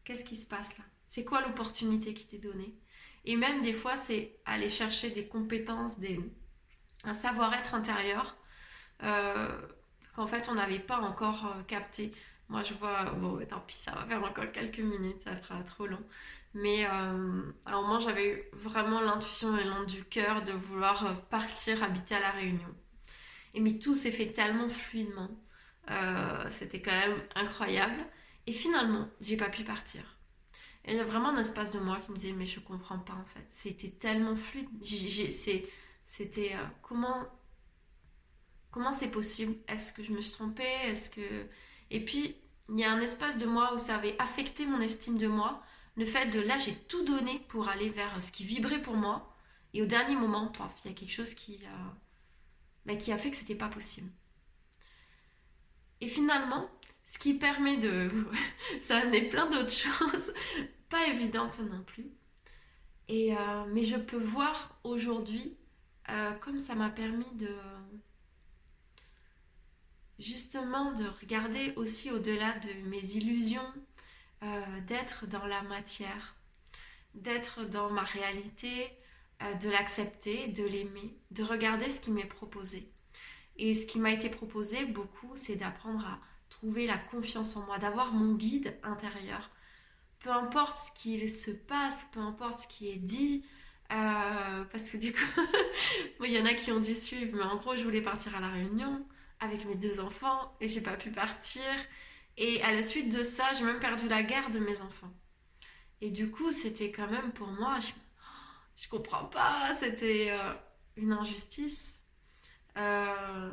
Qu'est-ce 0.04 0.26
qui 0.26 0.38
se 0.38 0.46
passe 0.46 0.78
là? 0.78 0.84
C'est 1.08 1.26
quoi 1.26 1.42
l'opportunité 1.42 2.14
qui 2.14 2.26
t'est 2.26 2.38
donnée? 2.38 2.76
Et 3.26 3.36
même 3.36 3.62
des 3.62 3.74
fois, 3.74 3.96
c'est 3.96 4.38
aller 4.46 4.70
chercher 4.70 5.10
des 5.10 5.28
compétences, 5.28 6.00
des... 6.00 6.20
un 7.04 7.14
savoir-être 7.14 7.74
intérieur 7.74 8.38
euh, 9.04 9.50
qu'en 10.16 10.28
fait, 10.28 10.48
on 10.50 10.56
n'avait 10.56 10.80
pas 10.80 11.00
encore 11.00 11.48
euh, 11.48 11.64
capté. 11.64 12.12
Moi, 12.50 12.62
je 12.62 12.76
vois, 12.76 13.06
bon, 13.12 13.44
tant 13.48 13.60
pis, 13.62 13.76
ça 13.76 13.92
va 13.92 14.06
faire 14.06 14.24
encore 14.24 14.52
quelques 14.52 14.80
minutes, 14.80 15.22
ça 15.22 15.36
fera 15.36 15.64
trop 15.64 15.88
long. 15.88 16.04
Mais 16.54 16.86
euh, 16.86 17.42
à 17.66 17.74
un 17.74 17.82
moment, 17.82 18.00
j'avais 18.00 18.30
eu 18.30 18.44
vraiment 18.54 19.02
l'intuition 19.02 19.58
et 19.58 19.64
l'onde 19.64 19.88
du 19.88 20.04
cœur 20.06 20.44
de 20.44 20.52
vouloir 20.52 21.22
partir 21.30 21.82
habiter 21.82 22.16
à 22.16 22.20
La 22.20 22.32
Réunion. 22.32 22.76
Et 23.56 23.60
mais 23.60 23.80
tout 23.80 23.96
s'est 23.96 24.12
fait 24.12 24.32
tellement 24.32 24.70
fluidement. 24.70 25.30
Euh, 25.90 26.50
c'était 26.52 26.82
quand 26.82 26.92
même 26.92 27.22
incroyable. 27.36 28.06
Et 28.48 28.54
finalement, 28.54 29.08
j'ai 29.22 29.38
pas 29.38 29.50
pu 29.50 29.64
partir. 29.64 30.02
Il 30.88 30.96
y 30.96 31.00
a 31.00 31.04
vraiment 31.04 31.30
un 31.30 31.38
espace 31.38 31.72
de 31.72 31.80
moi 31.80 32.00
qui 32.00 32.12
me 32.12 32.18
disait, 32.18 32.34
mais 32.34 32.46
je 32.46 32.60
comprends 32.60 33.00
pas 33.00 33.14
en 33.14 33.26
fait. 33.26 33.46
C'était 33.48 33.90
tellement 33.90 34.36
fluide. 34.36 34.70
C'était 36.06 36.56
comment 36.84 37.24
comment 38.70 38.92
c'est 38.92 39.10
possible? 39.10 39.56
Est-ce 39.68 39.92
que 39.94 40.04
je 40.04 40.12
me 40.12 40.22
suis 40.22 40.34
trompée? 40.34 40.64
Est-ce 40.84 41.10
que 41.10 41.48
et 41.90 42.06
puis 42.06 42.36
il 42.70 42.80
y 42.80 42.84
a 42.84 42.92
un 42.92 43.00
espace 43.00 43.38
de 43.38 43.48
moi 43.48 43.74
où 43.74 43.80
ça 43.80 43.96
avait 43.96 44.16
affecté 44.20 44.68
mon 44.68 44.80
estime 44.80 45.18
de 45.18 45.28
moi 45.28 45.64
le 45.96 46.06
fait 46.06 46.30
de 46.30 46.42
là, 46.42 46.58
j'ai 46.58 46.76
tout 46.76 47.04
donné 47.04 47.40
pour 47.48 47.70
aller 47.70 47.90
vers 47.90 48.22
ce 48.22 48.32
qui 48.32 48.44
vibrait 48.44 48.82
pour 48.82 48.96
moi. 48.96 49.34
Et 49.74 49.82
au 49.82 49.86
dernier 49.86 50.16
moment, 50.16 50.52
il 50.84 50.90
y 50.90 50.94
a 50.94 50.96
quelque 50.96 51.12
chose 51.12 51.34
qui, 51.34 51.62
bah, 52.86 52.96
qui 52.96 53.12
a 53.12 53.18
fait 53.18 53.32
que 53.32 53.38
c'était 53.38 53.56
pas 53.56 53.70
possible. 53.70 54.10
Et 56.02 56.08
finalement, 56.08 56.70
ce 57.04 57.18
qui 57.18 57.36
permet 57.36 57.78
de. 57.78 58.10
ça 58.82 58.98
a 58.98 59.02
amené 59.02 59.30
plein 59.30 59.50
d'autres 59.50 59.72
choses, 59.72 60.34
pas 60.90 61.08
évidentes 61.08 61.60
non 61.60 61.84
plus. 61.84 62.10
Et, 63.08 63.36
euh, 63.36 63.66
mais 63.72 63.86
je 63.86 63.96
peux 63.96 64.18
voir 64.18 64.80
aujourd'hui 64.84 65.56
euh, 66.10 66.34
comme 66.34 66.60
ça 66.60 66.76
m'a 66.76 66.90
permis 66.90 67.32
de. 67.34 67.50
Justement, 70.18 70.94
de 70.94 71.06
regarder 71.22 71.74
aussi 71.76 72.10
au-delà 72.10 72.58
de 72.60 72.88
mes 72.88 73.16
illusions, 73.16 73.74
euh, 74.44 74.82
d'être 74.88 75.28
dans 75.28 75.46
la 75.46 75.62
matière, 75.64 76.36
d'être 77.16 77.66
dans 77.66 77.90
ma 77.90 78.04
réalité, 78.04 78.90
de 79.62 79.70
l'accepter, 79.70 80.48
de 80.48 80.64
l'aimer, 80.64 81.18
de 81.32 81.44
regarder 81.44 81.90
ce 81.90 82.00
qui 82.00 82.12
m'est 82.12 82.24
proposé. 82.24 82.90
Et 83.58 83.76
ce 83.76 83.86
qui 83.86 84.00
m'a 84.00 84.12
été 84.12 84.30
proposé 84.30 84.86
beaucoup, 84.86 85.32
c'est 85.36 85.56
d'apprendre 85.56 86.06
à 86.06 86.20
trouver 86.50 86.88
la 86.88 86.98
confiance 86.98 87.56
en 87.56 87.66
moi, 87.66 87.78
d'avoir 87.78 88.14
mon 88.14 88.36
guide 88.36 88.78
intérieur. 88.84 89.50
Peu 90.20 90.32
importe 90.32 90.78
ce 90.78 90.92
qu'il 90.92 91.30
se 91.30 91.52
passe, 91.52 92.10
peu 92.12 92.20
importe 92.20 92.64
ce 92.64 92.68
qui 92.68 92.90
est 92.90 92.98
dit, 92.98 93.46
euh, 93.92 94.64
parce 94.66 94.90
que 94.90 94.98
du 94.98 95.14
coup, 95.14 95.42
il 96.26 96.32
y 96.32 96.40
en 96.40 96.46
a 96.46 96.54
qui 96.54 96.72
ont 96.72 96.80
dû 96.80 96.96
suivre, 96.96 97.38
mais 97.38 97.44
en 97.44 97.58
gros, 97.58 97.76
je 97.76 97.84
voulais 97.84 98.02
partir 98.02 98.36
à 98.36 98.40
la 98.40 98.50
Réunion 98.50 99.06
avec 99.40 99.66
mes 99.66 99.76
deux 99.76 100.00
enfants 100.00 100.56
et 100.60 100.68
j'ai 100.68 100.82
pas 100.82 100.98
pu 100.98 101.12
partir. 101.12 101.62
Et 102.38 102.62
à 102.64 102.72
la 102.72 102.84
suite 102.84 103.16
de 103.16 103.24
ça, 103.24 103.54
j'ai 103.54 103.64
même 103.64 103.80
perdu 103.80 104.08
la 104.08 104.24
garde 104.24 104.52
de 104.54 104.60
mes 104.60 104.82
enfants. 104.82 105.14
Et 106.02 106.10
du 106.10 106.30
coup, 106.30 106.52
c'était 106.52 106.92
quand 106.92 107.10
même 107.10 107.32
pour 107.32 107.48
moi, 107.48 107.80
je, 107.80 107.92
je 108.84 108.90
comprends 108.90 109.26
pas, 109.26 109.74
c'était 109.74 110.30
euh, 110.32 110.54
une 110.98 111.14
injustice. 111.14 112.02
Euh, 112.78 113.52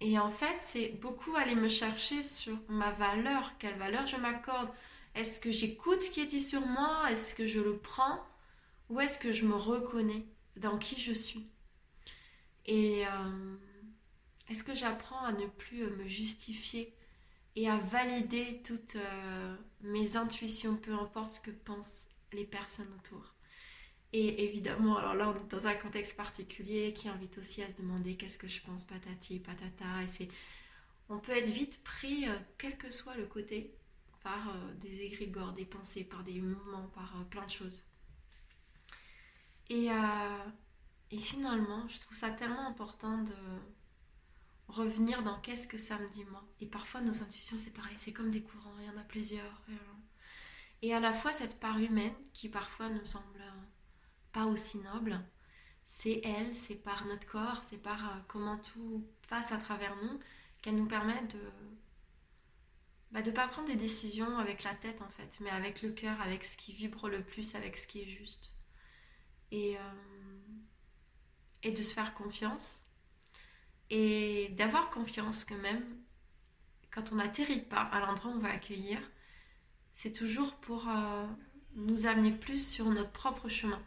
et 0.00 0.18
en 0.18 0.30
fait, 0.30 0.56
c'est 0.60 0.88
beaucoup 1.00 1.34
aller 1.36 1.54
me 1.54 1.68
chercher 1.68 2.22
sur 2.22 2.56
ma 2.68 2.92
valeur, 2.92 3.52
quelle 3.58 3.76
valeur 3.78 4.06
je 4.06 4.16
m'accorde. 4.16 4.70
Est-ce 5.14 5.40
que 5.40 5.50
j'écoute 5.50 6.00
ce 6.00 6.10
qui 6.10 6.20
est 6.20 6.26
dit 6.26 6.42
sur 6.42 6.64
moi? 6.66 7.10
Est-ce 7.10 7.34
que 7.34 7.46
je 7.46 7.60
le 7.60 7.76
prends? 7.78 8.20
Ou 8.90 9.00
est-ce 9.00 9.18
que 9.18 9.32
je 9.32 9.44
me 9.44 9.54
reconnais 9.54 10.26
dans 10.56 10.78
qui 10.78 11.00
je 11.00 11.12
suis? 11.12 11.46
Et 12.66 13.06
euh, 13.06 13.56
est-ce 14.48 14.62
que 14.62 14.74
j'apprends 14.74 15.24
à 15.24 15.32
ne 15.32 15.46
plus 15.46 15.84
me 15.90 16.06
justifier 16.06 16.94
et 17.56 17.68
à 17.68 17.76
valider 17.76 18.62
toutes 18.62 18.96
euh, 18.96 19.56
mes 19.80 20.16
intuitions, 20.16 20.76
peu 20.76 20.92
importe 20.92 21.32
ce 21.32 21.40
que 21.40 21.50
pensent 21.50 22.08
les 22.32 22.44
personnes 22.44 22.92
autour? 22.98 23.34
Et 24.12 24.44
évidemment, 24.44 24.96
alors 24.96 25.14
là, 25.14 25.28
on 25.28 25.36
est 25.36 25.50
dans 25.50 25.66
un 25.66 25.74
contexte 25.74 26.16
particulier 26.16 26.94
qui 26.94 27.08
invite 27.08 27.38
aussi 27.38 27.62
à 27.62 27.70
se 27.70 27.76
demander 27.76 28.16
qu'est-ce 28.16 28.38
que 28.38 28.48
je 28.48 28.62
pense, 28.62 28.84
patati, 28.84 29.38
patata. 29.38 30.02
Et 30.02 30.08
c'est, 30.08 30.28
on 31.08 31.18
peut 31.18 31.32
être 31.32 31.48
vite 31.48 31.82
pris, 31.84 32.28
euh, 32.28 32.34
quel 32.56 32.78
que 32.78 32.90
soit 32.90 33.16
le 33.16 33.26
côté, 33.26 33.74
par 34.22 34.48
euh, 34.48 34.74
des 34.76 35.02
égrégores, 35.02 35.52
des 35.52 35.66
pensées, 35.66 36.04
par 36.04 36.24
des 36.24 36.40
mouvements, 36.40 36.88
par 36.94 37.24
plein 37.30 37.44
de 37.44 37.50
choses. 37.50 37.84
Et, 39.70 39.88
et 41.10 41.18
finalement, 41.18 41.86
je 41.88 42.00
trouve 42.00 42.16
ça 42.16 42.30
tellement 42.30 42.66
important 42.66 43.18
de, 43.18 43.34
revenir 44.68 45.22
dans 45.22 45.40
qu'est-ce 45.40 45.66
que 45.66 45.78
ça 45.78 45.98
me 45.98 46.08
dit 46.10 46.24
moi. 46.24 46.44
Et 46.60 46.66
parfois 46.66 47.00
nos 47.00 47.22
intuitions 47.22 47.56
c'est 47.58 47.72
pareil, 47.72 47.96
c'est 47.96 48.12
comme 48.12 48.30
des 48.30 48.42
courants, 48.42 48.74
il 48.80 48.86
y 48.86 48.90
en 48.90 49.00
a 49.00 49.04
plusieurs. 49.04 49.62
Et 50.82 50.94
à 50.94 51.00
la 51.00 51.12
fois 51.12 51.32
cette 51.32 51.58
part 51.58 51.78
humaine 51.78 52.14
qui 52.32 52.48
parfois 52.48 52.88
nous 52.90 53.04
semble 53.04 53.42
pas 54.32 54.44
aussi 54.46 54.78
noble, 54.78 55.20
c'est 55.84 56.20
elle, 56.24 56.54
c'est 56.56 56.82
par 56.82 57.06
notre 57.06 57.26
corps, 57.26 57.62
c'est 57.64 57.82
par 57.82 58.04
euh, 58.04 58.20
comment 58.28 58.58
tout 58.58 59.04
passe 59.28 59.52
à 59.52 59.58
travers 59.58 59.96
nous 60.02 60.18
qu'elle 60.60 60.76
nous 60.76 60.86
permet 60.86 61.20
de 61.28 61.40
bah, 63.10 63.22
de 63.22 63.30
pas 63.30 63.48
prendre 63.48 63.68
des 63.68 63.76
décisions 63.76 64.38
avec 64.38 64.64
la 64.64 64.74
tête 64.74 65.00
en 65.00 65.08
fait, 65.08 65.38
mais 65.40 65.50
avec 65.50 65.80
le 65.80 65.90
cœur, 65.92 66.20
avec 66.20 66.44
ce 66.44 66.58
qui 66.58 66.72
vibre 66.72 67.08
le 67.08 67.22
plus, 67.22 67.54
avec 67.54 67.76
ce 67.78 67.86
qui 67.86 68.02
est 68.02 68.08
juste. 68.08 68.52
Et, 69.50 69.78
euh, 69.78 71.70
de 71.70 71.82
se 71.82 71.94
faire 71.94 72.14
confiance 72.14 72.84
et 73.90 74.48
d'avoir 74.50 74.90
confiance 74.90 75.44
que 75.44 75.54
même 75.54 75.84
quand 76.90 77.12
on 77.12 77.16
n'atterrit 77.16 77.60
pas 77.60 77.82
à 77.82 78.00
l'endroit 78.00 78.30
où 78.30 78.34
on 78.34 78.38
va 78.38 78.50
accueillir, 78.50 78.98
c'est 79.92 80.12
toujours 80.12 80.54
pour 80.56 80.88
euh, 80.88 81.26
nous 81.74 82.06
amener 82.06 82.32
plus 82.32 82.66
sur 82.66 82.86
notre 82.86 83.12
propre 83.12 83.48
chemin. 83.48 83.82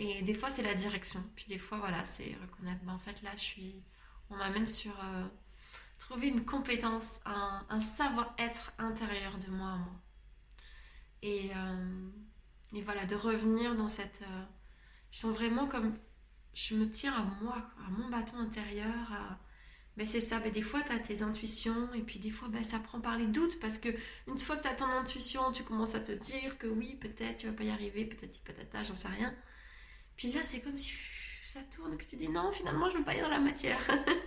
Et 0.00 0.22
des 0.22 0.34
fois, 0.34 0.48
c'est 0.48 0.62
la 0.62 0.74
direction. 0.74 1.20
Puis 1.34 1.46
des 1.48 1.58
fois, 1.58 1.78
voilà, 1.78 2.04
c'est 2.04 2.36
reconnaître, 2.40 2.80
ben, 2.84 2.92
en 2.94 2.98
fait, 2.98 3.20
là, 3.22 3.30
je 3.36 3.42
suis... 3.42 3.82
On 4.30 4.36
m'amène 4.36 4.66
sur 4.66 4.92
euh, 4.92 5.24
trouver 5.98 6.28
une 6.28 6.44
compétence, 6.44 7.20
un, 7.24 7.80
savoir-être 7.80 8.72
intérieur 8.78 9.38
de 9.38 9.50
moi 9.50 9.70
à 9.70 9.76
moi. 9.78 10.00
Et, 11.22 11.50
euh, 11.56 12.08
et, 12.74 12.82
voilà, 12.82 13.06
de 13.06 13.16
revenir 13.16 13.74
dans 13.74 13.88
cette... 13.88 14.22
je 15.10 15.18
sens 15.18 15.34
vraiment 15.34 15.66
comme 15.66 15.98
je 16.54 16.74
me 16.76 16.88
tire 16.88 17.14
à 17.14 17.24
moi, 17.42 17.56
à 17.84 17.90
mon 17.90 18.08
bâton 18.08 18.38
intérieur. 18.38 19.38
Mais 19.96 20.06
c'est 20.06 20.20
ça, 20.20 20.38
mais 20.38 20.52
des 20.52 20.62
fois 20.62 20.82
tu 20.82 20.92
as 20.92 20.98
tes 21.00 21.22
intuitions 21.22 21.92
et 21.92 22.02
puis 22.02 22.20
des 22.20 22.30
fois 22.30 22.48
ben, 22.48 22.62
ça 22.62 22.78
prend 22.78 23.00
par 23.00 23.18
les 23.18 23.26
doutes 23.26 23.58
parce 23.58 23.78
que 23.78 23.88
une 24.28 24.38
fois 24.38 24.56
que 24.56 24.62
tu 24.62 24.68
as 24.68 24.76
ton 24.76 24.86
intuition, 24.86 25.50
tu 25.50 25.64
commences 25.64 25.96
à 25.96 26.00
te 26.00 26.12
dire 26.12 26.56
que 26.58 26.68
oui, 26.68 26.94
peut-être 27.00 27.38
tu 27.38 27.46
vas 27.46 27.52
pas 27.52 27.64
y 27.64 27.70
arriver, 27.70 28.04
peut-être 28.04 28.40
peut-être 28.44 28.84
j'en 28.86 28.94
sais 28.94 29.08
rien. 29.08 29.34
Puis 30.18 30.32
là, 30.32 30.42
c'est 30.42 30.60
comme 30.60 30.76
si 30.76 30.92
ça 31.46 31.60
tourne 31.74 31.94
et 31.94 31.96
puis 31.96 32.06
tu 32.06 32.16
dis 32.16 32.28
non, 32.28 32.52
finalement 32.52 32.90
je 32.90 32.98
veux 32.98 33.04
pas 33.04 33.12
aller 33.12 33.22
dans 33.22 33.28
la 33.28 33.38
matière. 33.38 33.80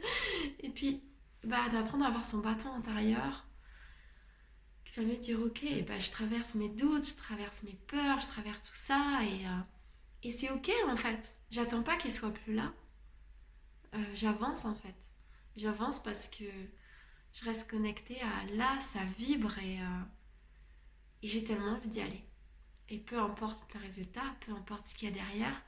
et 0.60 0.70
puis 0.70 1.04
bah, 1.44 1.70
d'apprendre 1.70 2.06
à 2.06 2.08
avoir 2.08 2.26
son 2.26 2.40
bâton 2.40 2.74
intérieur 2.74 3.46
qui 4.86 5.00
va 5.00 5.06
me 5.06 5.16
dire 5.18 5.40
ok, 5.42 5.64
bah, 5.86 6.00
je 6.00 6.10
traverse 6.10 6.56
mes 6.56 6.70
doutes, 6.70 7.08
je 7.08 7.16
traverse 7.16 7.64
mes 7.64 7.78
peurs, 7.88 8.22
je 8.22 8.28
traverse 8.28 8.62
tout 8.64 8.76
ça 8.76 9.20
et, 9.24 9.46
euh, 9.46 9.60
et 10.24 10.32
c'est 10.32 10.50
ok 10.50 10.72
en 10.88 10.96
fait. 10.96 11.36
J'attends 11.52 11.84
pas 11.84 11.98
qu'il 11.98 12.12
soit 12.12 12.34
plus 12.34 12.54
là. 12.54 12.74
Euh, 13.94 14.04
j'avance 14.14 14.64
en 14.64 14.74
fait. 14.74 14.96
J'avance 15.58 16.02
parce 16.02 16.30
que 16.30 16.46
je 17.34 17.44
reste 17.44 17.70
connectée 17.70 18.22
à 18.22 18.46
là, 18.56 18.80
ça 18.80 19.02
vibre 19.18 19.60
et, 19.60 19.82
euh, 19.82 20.04
et 21.22 21.28
j'ai 21.28 21.44
tellement 21.44 21.74
envie 21.74 21.90
d'y 21.90 22.00
aller. 22.00 22.24
Et 22.88 22.98
peu 22.98 23.20
importe 23.20 23.74
le 23.74 23.82
résultat, 23.82 24.24
peu 24.46 24.54
importe 24.54 24.88
ce 24.88 24.96
qu'il 24.96 25.10
y 25.10 25.12
a 25.12 25.14
derrière, 25.14 25.62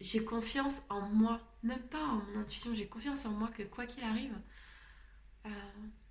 j'ai 0.00 0.24
confiance 0.24 0.82
en 0.90 1.02
moi, 1.02 1.40
même 1.62 1.82
pas 1.82 2.02
en 2.02 2.16
mon 2.16 2.40
intuition, 2.40 2.74
j'ai 2.74 2.86
confiance 2.86 3.26
en 3.26 3.32
moi 3.32 3.48
que 3.48 3.62
quoi 3.62 3.86
qu'il 3.86 4.04
arrive, 4.04 4.36
euh, 5.46 5.50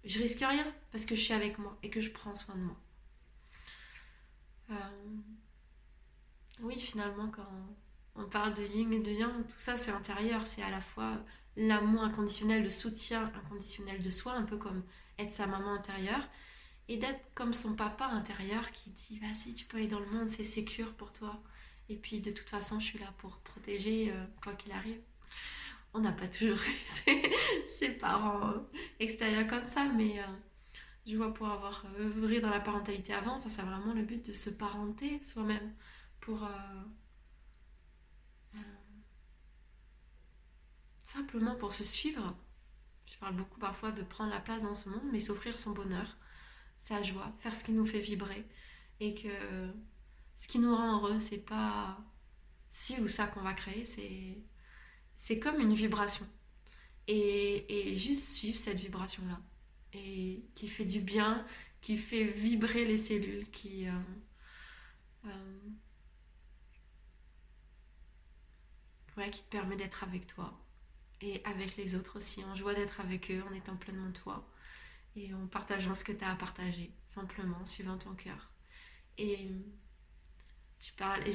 je 0.04 0.19
risque 0.19 0.39
rien 0.39 0.65
parce 0.91 1.06
que 1.06 1.15
je 1.15 1.22
suis 1.22 1.34
avec 1.34 1.58
moi 1.60 1.78
et 1.84 1.89
que 1.89 2.02
je 2.02 2.12
prends 2.12 2.36
soin 2.36 2.56
de 2.56 2.62
moi. 2.62 2.80
Euh, 4.72 4.76
oui, 6.62 6.80
finalement, 6.80 7.30
quand 7.30 7.48
on 8.15 8.26
parle 8.26 8.54
de 8.54 8.63
yin 8.63 8.91
et 8.93 9.00
de 9.00 9.12
yang, 9.12 9.46
tout 9.48 9.60
ça 9.60 9.78
c'est 9.78 9.91
intérieur, 9.91 10.48
c'est 10.48 10.62
à 10.63 10.69
la 10.69 10.82
fois 10.82 11.17
l'amour 11.56 12.04
inconditionnel, 12.04 12.63
le 12.63 12.69
soutien 12.69 13.32
inconditionnel 13.36 14.02
de 14.02 14.10
soi, 14.10 14.34
un 14.34 14.43
peu 14.43 14.58
comme 14.58 14.84
être 15.19 15.32
sa 15.32 15.46
maman 15.48 15.74
intérieure, 15.74 16.28
et 16.88 16.98
d'être 16.98 17.22
comme 17.36 17.54
son 17.54 17.76
papa 17.76 18.06
intérieur 18.06 18.72
qui 18.72 18.89
dit 18.89 19.19
vas-y, 19.19 19.54
tu 19.54 19.65
peux 19.65 19.78
aller 19.78 19.88
dans 19.88 20.00
le 20.00 20.10
monde, 20.10 20.30
c'est 20.30 20.43
sécure 20.43 20.93
pour 20.93 21.13
toi. 21.13 21.41
Et 21.89 21.96
puis 21.96 22.19
de 22.22 22.32
toute 22.32 22.50
façon, 22.50 22.80
je 22.80 22.86
suis 22.86 23.00
là 23.00 23.13
pour 23.17 23.38
te 23.39 23.43
protéger 23.43 24.12
euh, 24.12 24.26
quoi 24.41 24.54
qu'il 24.54 24.72
arrive. 24.72 25.00
On 25.93 26.00
n'a 26.00 26.12
pas 26.12 26.28
toujours 26.28 26.58
eu 27.08 27.22
ses, 27.65 27.89
parents 27.89 28.50
euh, 28.50 28.60
extérieurs 29.00 29.48
comme 29.48 29.63
ça, 29.63 29.86
mais 29.96 30.19
euh, 30.19 30.24
je 31.06 31.15
vois 31.17 31.34
pour 31.34 31.48
avoir 31.48 31.86
œuvré 32.00 32.39
dans 32.39 32.50
la 32.50 32.60
parentalité 32.60 33.13
avant, 33.13 33.38
enfin, 33.38 33.50
c'est 33.50 33.62
vraiment 33.62 33.93
le 33.93 34.04
but 34.04 34.26
de 34.26 34.34
se 34.34 34.50
parenter 34.50 35.22
soi-même 35.24 35.74
pour 36.19 36.48
simplement 41.04 41.56
pour 41.56 41.72
se 41.72 41.84
suivre. 41.84 42.36
Je 43.06 43.17
parle 43.17 43.36
beaucoup 43.36 43.60
parfois 43.60 43.91
de 43.91 44.02
prendre 44.02 44.32
la 44.32 44.39
place 44.39 44.63
dans 44.63 44.74
ce 44.74 44.89
monde, 44.89 45.04
mais 45.12 45.19
s'offrir 45.19 45.58
son 45.58 45.72
bonheur, 45.72 46.17
sa 46.80 47.04
joie, 47.04 47.32
faire 47.39 47.56
ce 47.56 47.63
qui 47.63 47.72
nous 47.72 47.86
fait 47.86 48.00
vibrer 48.00 48.48
et 49.00 49.13
que 49.13 49.28
ce 50.36 50.48
qui 50.48 50.60
nous 50.60 50.76
rend 50.76 50.98
heureux, 50.98 51.19
c'est 51.19 51.38
pas 51.38 51.98
ci 52.69 53.00
ou 53.02 53.08
ça 53.08 53.28
qu'on 53.28 53.41
va 53.41 53.54
créer, 53.54 53.86
c'est, 53.86 54.38
c'est 55.15 55.39
comme 55.39 55.60
une 55.60 55.74
vibration. 55.74 56.28
Et, 57.08 57.91
et 57.91 57.96
juste 57.98 58.30
suivre 58.30 58.58
cette 58.58 58.80
vibration-là. 58.80 59.39
Et 59.93 60.43
qui 60.56 60.67
fait 60.67 60.86
du 60.86 61.02
bien, 61.02 61.46
qui 61.82 61.98
fait 61.98 62.24
vibrer 62.24 62.86
les 62.86 62.98
cellules, 62.98 63.50
qui. 63.52 63.88
Euh, 63.88 63.91
euh, 65.26 65.60
qui 69.32 69.43
te 69.43 69.50
permet 69.50 69.76
d'être 69.76 70.04
avec 70.04 70.26
toi 70.26 70.60
et 71.22 71.41
avec 71.46 71.78
les 71.78 71.96
autres 71.96 72.17
aussi, 72.17 72.43
en 72.43 72.56
joie 72.56 72.74
d'être 72.74 73.00
avec 73.00 73.32
eux, 73.32 73.43
en 73.50 73.54
étant 73.54 73.76
pleinement 73.78 74.12
toi 74.12 74.50
et 75.15 75.34
en 75.34 75.48
partageant 75.48 75.93
ce 75.96 76.04
que 76.04 76.12
tu 76.12 76.24
as 76.24 76.32
à 76.32 76.36
partager, 76.36 76.91
simplement, 77.08 77.58
en 77.62 77.65
suivant 77.65 77.98
ton 77.98 78.13
cœur. 78.15 78.52
Et 79.17 79.48
j'ai 80.84 80.91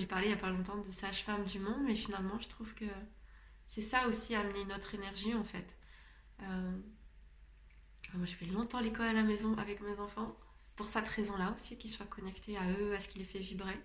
parlé 0.06 0.26
il 0.26 0.28
n'y 0.28 0.34
a 0.34 0.36
pas 0.36 0.50
longtemps 0.50 0.76
de 0.76 0.90
sage-femme 0.90 1.44
du 1.44 1.58
monde, 1.58 1.82
mais 1.86 1.94
finalement, 1.96 2.38
je 2.38 2.48
trouve 2.48 2.74
que 2.74 2.84
c'est 3.66 3.80
ça 3.80 4.06
aussi, 4.06 4.34
amener 4.34 4.64
notre 4.66 4.94
énergie 4.94 5.34
en 5.34 5.44
fait. 5.44 5.76
Euh, 6.42 6.78
moi, 8.14 8.26
je 8.26 8.34
fais 8.34 8.44
longtemps 8.46 8.80
l'école 8.80 9.06
à 9.06 9.12
la 9.14 9.22
maison 9.22 9.56
avec 9.56 9.80
mes 9.80 9.98
enfants, 9.98 10.36
pour 10.76 10.86
cette 10.86 11.08
raison-là 11.08 11.54
aussi, 11.56 11.78
qu'ils 11.78 11.90
soient 11.90 12.06
connectés 12.06 12.56
à 12.58 12.70
eux, 12.78 12.94
à 12.94 13.00
ce 13.00 13.08
qui 13.08 13.18
les 13.18 13.24
fait 13.24 13.38
vibrer. 13.38 13.78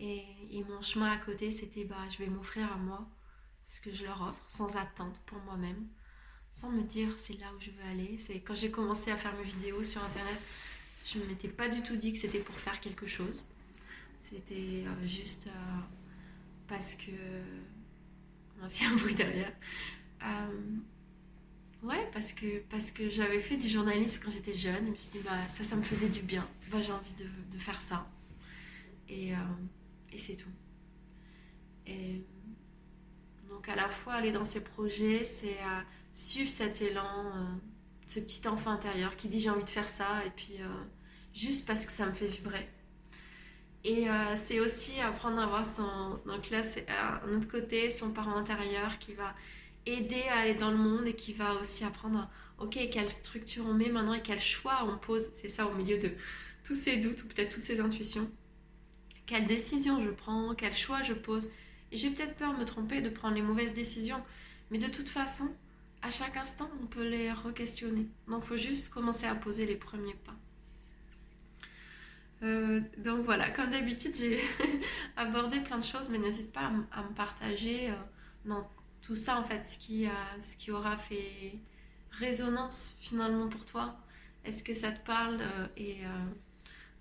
Et, 0.00 0.64
mon 0.68 0.82
chemin 0.82 1.10
à 1.10 1.18
côté, 1.18 1.52
c'était 1.52 1.84
bah, 1.84 1.96
je 2.10 2.18
vais 2.18 2.26
m'offrir 2.26 2.70
à 2.72 2.76
moi 2.76 3.08
ce 3.64 3.80
que 3.80 3.92
je 3.92 4.04
leur 4.04 4.20
offre, 4.22 4.44
sans 4.48 4.76
attente 4.76 5.20
pour 5.24 5.38
moi-même, 5.38 5.86
sans 6.52 6.70
me 6.70 6.82
dire 6.82 7.08
c'est 7.16 7.38
là 7.38 7.46
où 7.56 7.60
je 7.60 7.70
veux 7.70 7.84
aller. 7.90 8.18
C'est 8.18 8.40
quand 8.40 8.54
j'ai 8.54 8.72
commencé 8.72 9.12
à 9.12 9.16
faire 9.16 9.34
mes 9.34 9.44
vidéos 9.44 9.84
sur 9.84 10.02
internet, 10.02 10.40
je 11.06 11.18
ne 11.18 11.26
m'étais 11.26 11.48
pas 11.48 11.68
du 11.68 11.82
tout 11.82 11.96
dit 11.96 12.12
que 12.12 12.18
c'était 12.18 12.40
pour 12.40 12.56
faire 12.56 12.80
quelque 12.80 13.06
chose. 13.06 13.44
C'était 14.30 14.84
euh, 14.86 15.06
juste 15.06 15.48
euh, 15.48 15.80
parce 16.66 16.94
que. 16.94 17.10
Un 18.62 18.96
bruit 18.96 19.14
derrière. 19.14 19.52
Euh, 20.22 20.76
ouais, 21.82 22.10
parce 22.10 22.32
que, 22.32 23.10
j'avais 23.10 23.40
fait 23.40 23.58
du 23.58 23.68
journalisme 23.68 24.22
quand 24.24 24.30
j'étais 24.30 24.54
jeune. 24.54 24.86
Je 24.86 24.90
me 24.90 24.96
suis 24.96 25.10
dit, 25.10 25.24
bah, 25.24 25.48
ça, 25.50 25.62
ça 25.62 25.76
me 25.76 25.82
faisait 25.82 26.08
du 26.08 26.22
bien. 26.22 26.48
Bah, 26.70 26.80
j'ai 26.80 26.92
envie 26.92 27.12
de, 27.12 27.58
faire 27.58 27.82
ça. 27.82 28.10
Et, 29.10 29.32
et 30.10 30.18
c'est 30.18 30.36
tout. 30.36 30.48
Et 31.86 32.24
donc, 33.50 33.68
à 33.68 33.76
la 33.76 33.90
fois, 33.90 34.14
aller 34.14 34.32
dans 34.32 34.46
ces 34.46 34.64
projets, 34.64 35.26
c'est 35.26 35.58
suivre 36.14 36.48
cet 36.48 36.80
élan, 36.80 37.60
ce 38.06 38.20
petit 38.20 38.48
enfant 38.48 38.70
intérieur 38.70 39.14
qui 39.16 39.28
dit 39.28 39.40
j'ai 39.40 39.50
envie 39.50 39.64
de 39.64 39.70
faire 39.70 39.90
ça. 39.90 40.24
Et 40.24 40.30
puis, 40.30 40.54
juste 41.34 41.66
parce 41.66 41.84
que 41.84 41.92
ça 41.92 42.06
me 42.06 42.12
fait 42.12 42.28
vibrer. 42.28 42.66
Et 43.84 44.08
euh, 44.08 44.34
c'est 44.34 44.60
aussi 44.60 44.98
apprendre 45.00 45.38
à 45.38 45.44
avoir 45.44 45.66
son. 45.66 46.18
Donc 46.26 46.50
là, 46.50 46.62
c'est 46.62 46.86
un 46.88 47.32
autre 47.36 47.48
côté, 47.48 47.90
son 47.90 48.10
parent 48.12 48.36
intérieur 48.36 48.98
qui 48.98 49.12
va 49.12 49.34
aider 49.86 50.22
à 50.30 50.38
aller 50.38 50.54
dans 50.54 50.70
le 50.70 50.78
monde 50.78 51.06
et 51.06 51.14
qui 51.14 51.34
va 51.34 51.54
aussi 51.54 51.84
apprendre, 51.84 52.28
ok, 52.58 52.78
quelle 52.90 53.10
structure 53.10 53.66
on 53.66 53.74
met 53.74 53.90
maintenant 53.90 54.14
et 54.14 54.22
quel 54.22 54.40
choix 54.40 54.88
on 54.88 54.96
pose. 54.96 55.28
C'est 55.32 55.48
ça 55.48 55.66
au 55.66 55.74
milieu 55.74 55.98
de 55.98 56.10
tous 56.64 56.74
ces 56.74 56.96
doutes 56.96 57.22
ou 57.24 57.26
peut-être 57.26 57.54
toutes 57.54 57.64
ces 57.64 57.80
intuitions. 57.80 58.30
Quelle 59.26 59.46
décision 59.46 60.02
je 60.02 60.10
prends, 60.10 60.54
quel 60.54 60.74
choix 60.74 61.02
je 61.02 61.12
pose. 61.12 61.46
J'ai 61.92 62.10
peut-être 62.10 62.36
peur 62.36 62.54
de 62.54 62.58
me 62.58 62.64
tromper, 62.64 63.02
de 63.02 63.10
prendre 63.10 63.34
les 63.34 63.42
mauvaises 63.42 63.74
décisions. 63.74 64.22
Mais 64.70 64.78
de 64.78 64.88
toute 64.88 65.10
façon, 65.10 65.54
à 66.00 66.10
chaque 66.10 66.36
instant, 66.36 66.70
on 66.82 66.86
peut 66.86 67.06
les 67.06 67.32
re-questionner. 67.32 68.06
Donc 68.28 68.42
il 68.44 68.48
faut 68.48 68.56
juste 68.56 68.92
commencer 68.92 69.26
à 69.26 69.34
poser 69.34 69.66
les 69.66 69.76
premiers 69.76 70.14
pas. 70.14 70.34
Euh, 72.44 72.80
donc 72.98 73.24
voilà, 73.24 73.48
comme 73.50 73.70
d'habitude, 73.70 74.14
j'ai 74.14 74.38
abordé 75.16 75.60
plein 75.60 75.78
de 75.78 75.84
choses, 75.84 76.08
mais 76.10 76.18
n'hésite 76.18 76.52
pas 76.52 76.70
à, 76.92 77.02
me 77.02 77.14
partager 77.14 77.90
euh, 77.90 78.60
tout 79.00 79.16
ça, 79.16 79.38
en 79.38 79.44
fait, 79.44 79.64
ce 79.64 79.78
qui, 79.78 80.70
aura 80.70 80.96
fait 80.96 81.58
résonance 82.10 82.94
finalement 83.00 83.48
pour 83.48 83.64
toi. 83.64 83.96
Est-ce 84.44 84.62
que 84.62 84.74
ça 84.74 84.92
te 84.92 85.04
parle 85.06 85.40
euh, 85.40 85.66
Et 85.78 86.02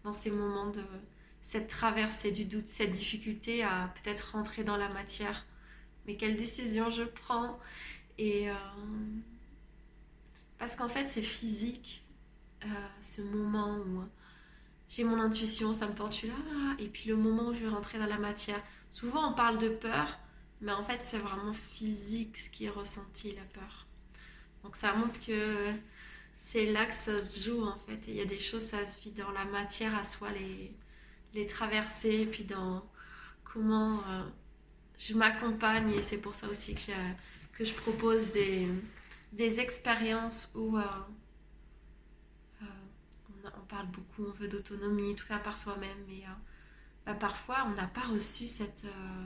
dans 0.04 0.14
ces 0.14 0.32
moments 0.32 0.70
de 0.70 0.84
cette 1.42 1.68
traversée 1.68 2.32
du 2.32 2.46
doute, 2.46 2.70
cette 2.70 2.92
difficulté 2.92 3.64
à 3.64 3.94
peut-être 3.96 4.32
rentrer 4.32 4.64
dans 4.64 4.78
la 4.78 4.88
matière, 4.90 5.46
mais 6.06 6.16
quelle 6.16 6.38
décision 6.38 6.90
je 6.90 7.04
prends? 7.04 7.60
Parce 10.58 10.78
qu'en 10.78 10.88
fait, 10.88 11.06
c'est 11.06 11.22
physique, 11.22 12.06
ce 13.02 13.22
moment 13.22 13.78
où 13.78 14.04
j'ai 14.96 15.04
mon 15.04 15.20
intuition, 15.20 15.74
ça 15.74 15.88
me 15.88 15.94
porte, 15.96 16.22
là. 16.22 16.34
Et 16.78 16.88
puis 16.88 17.10
le 17.10 17.16
moment 17.16 17.48
où 17.48 17.54
je 17.54 17.62
vais 17.62 17.70
rentrer 17.70 17.98
dans 17.98 18.06
la 18.06 18.20
matière. 18.20 18.62
Souvent 18.92 19.32
on 19.32 19.34
parle 19.34 19.58
de 19.58 19.70
peur, 19.70 20.20
mais 20.62 20.72
en 20.72 20.84
fait 20.84 21.02
c'est 21.02 21.18
vraiment 21.18 21.54
physique 21.54 22.38
ce 22.38 22.50
qui 22.52 22.66
est 22.66 22.70
ressenti, 22.70 23.34
la 23.34 23.42
peur. 23.60 23.88
Donc 24.64 24.76
ça 24.76 24.94
montre 24.94 25.20
que 25.26 25.72
c'est 26.38 26.68
là 26.68 26.86
que 26.86 26.94
ça 26.94 27.24
se 27.24 27.50
joue 27.50 27.64
en 27.64 27.76
fait. 27.76 28.00
Il 28.08 28.14
y 28.14 28.22
a 28.22 28.26
des 28.26 28.40
choses, 28.40 28.62
ça 28.62 28.86
se 28.86 29.00
vit 29.00 29.12
dans 29.12 29.32
la 29.32 29.46
matière 29.46 29.96
à 29.98 30.04
soi, 30.04 30.30
les, 30.32 30.76
les 31.34 31.48
traverser, 31.48 32.22
et 32.22 32.26
puis 32.28 32.44
dans 32.44 32.86
comment 33.44 33.98
euh, 34.10 34.24
je 35.00 35.16
m'accompagne. 35.16 35.90
Et 35.90 36.04
c'est 36.04 36.20
pour 36.20 36.36
ça 36.36 36.48
aussi 36.48 36.76
que, 36.76 36.92
que 37.58 37.66
je 37.66 37.74
propose 37.74 38.32
des, 38.32 38.68
des 39.32 39.60
expériences 39.60 40.52
où... 40.54 40.78
Euh, 40.78 40.84
parle 43.74 43.88
beaucoup, 43.88 44.26
on 44.28 44.32
veut 44.32 44.48
d'autonomie, 44.48 45.16
tout 45.16 45.26
faire 45.26 45.42
par 45.42 45.58
soi-même, 45.58 45.98
mais 46.08 46.22
euh, 46.24 46.34
bah, 47.06 47.16
parfois 47.16 47.66
on 47.68 47.72
n'a 47.72 47.88
pas 47.88 48.02
reçu 48.02 48.46
cette, 48.46 48.86
euh, 48.86 49.24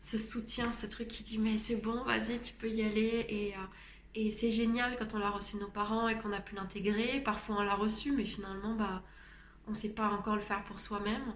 ce 0.00 0.16
soutien, 0.16 0.72
ce 0.72 0.86
truc 0.86 1.08
qui 1.08 1.22
dit 1.22 1.38
mais 1.38 1.58
c'est 1.58 1.76
bon, 1.76 2.02
vas-y, 2.04 2.40
tu 2.40 2.54
peux 2.54 2.70
y 2.70 2.82
aller. 2.82 3.26
Et, 3.28 3.54
euh, 3.54 3.58
et 4.14 4.32
c'est 4.32 4.50
génial 4.50 4.96
quand 4.98 5.14
on 5.14 5.18
l'a 5.18 5.30
reçu 5.30 5.56
nos 5.58 5.68
parents 5.68 6.08
et 6.08 6.18
qu'on 6.18 6.32
a 6.32 6.40
pu 6.40 6.54
l'intégrer. 6.54 7.20
Parfois 7.20 7.56
on 7.58 7.62
l'a 7.62 7.74
reçu, 7.74 8.12
mais 8.12 8.24
finalement 8.24 8.74
bah, 8.74 9.02
on 9.66 9.72
ne 9.72 9.76
sait 9.76 9.90
pas 9.92 10.08
encore 10.08 10.36
le 10.36 10.42
faire 10.42 10.64
pour 10.64 10.80
soi-même. 10.80 11.34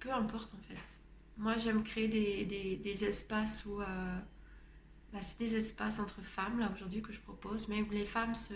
peu 0.00 0.12
importe 0.12 0.52
en 0.54 0.62
fait. 0.68 0.98
Moi 1.38 1.56
j'aime 1.56 1.84
créer 1.84 2.08
des, 2.08 2.44
des, 2.46 2.76
des, 2.76 3.04
espaces 3.04 3.64
où... 3.66 3.78
Bah, 5.12 5.20
c'est 5.22 5.38
des 5.38 5.56
espaces 5.56 5.98
entre 5.98 6.20
femmes, 6.22 6.60
là 6.60 6.70
aujourd'hui 6.72 7.02
que 7.02 7.12
je 7.12 7.20
propose, 7.20 7.66
mais 7.68 7.82
où 7.82 7.90
les 7.90 8.06
femmes 8.06 8.34
se, 8.36 8.54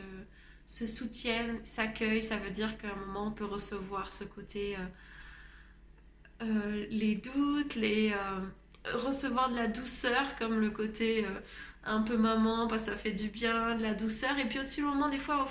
se 0.66 0.86
soutiennent, 0.86 1.60
s'accueillent. 1.64 2.22
Ça 2.22 2.36
veut 2.36 2.50
dire 2.50 2.76
qu'à 2.78 2.88
un 2.88 3.06
moment, 3.06 3.28
on 3.28 3.30
peut 3.30 3.44
recevoir 3.44 4.12
ce 4.12 4.24
côté, 4.24 4.76
euh, 4.76 6.44
euh, 6.44 6.86
les 6.90 7.16
doutes, 7.16 7.74
les, 7.74 8.12
euh, 8.12 8.96
recevoir 8.98 9.50
de 9.50 9.56
la 9.56 9.66
douceur, 9.66 10.36
comme 10.38 10.60
le 10.60 10.70
côté 10.70 11.26
un 11.84 12.02
peu 12.02 12.16
maman, 12.16 12.66
que 12.68 12.78
ça 12.78 12.96
fait 12.96 13.12
du 13.12 13.28
bien, 13.28 13.76
de 13.76 13.82
la 13.82 13.94
douceur. 13.94 14.38
Et 14.38 14.46
puis 14.46 14.58
aussi 14.58 14.80
le 14.80 14.88
moment 14.88 15.08
des 15.08 15.18
fois, 15.18 15.46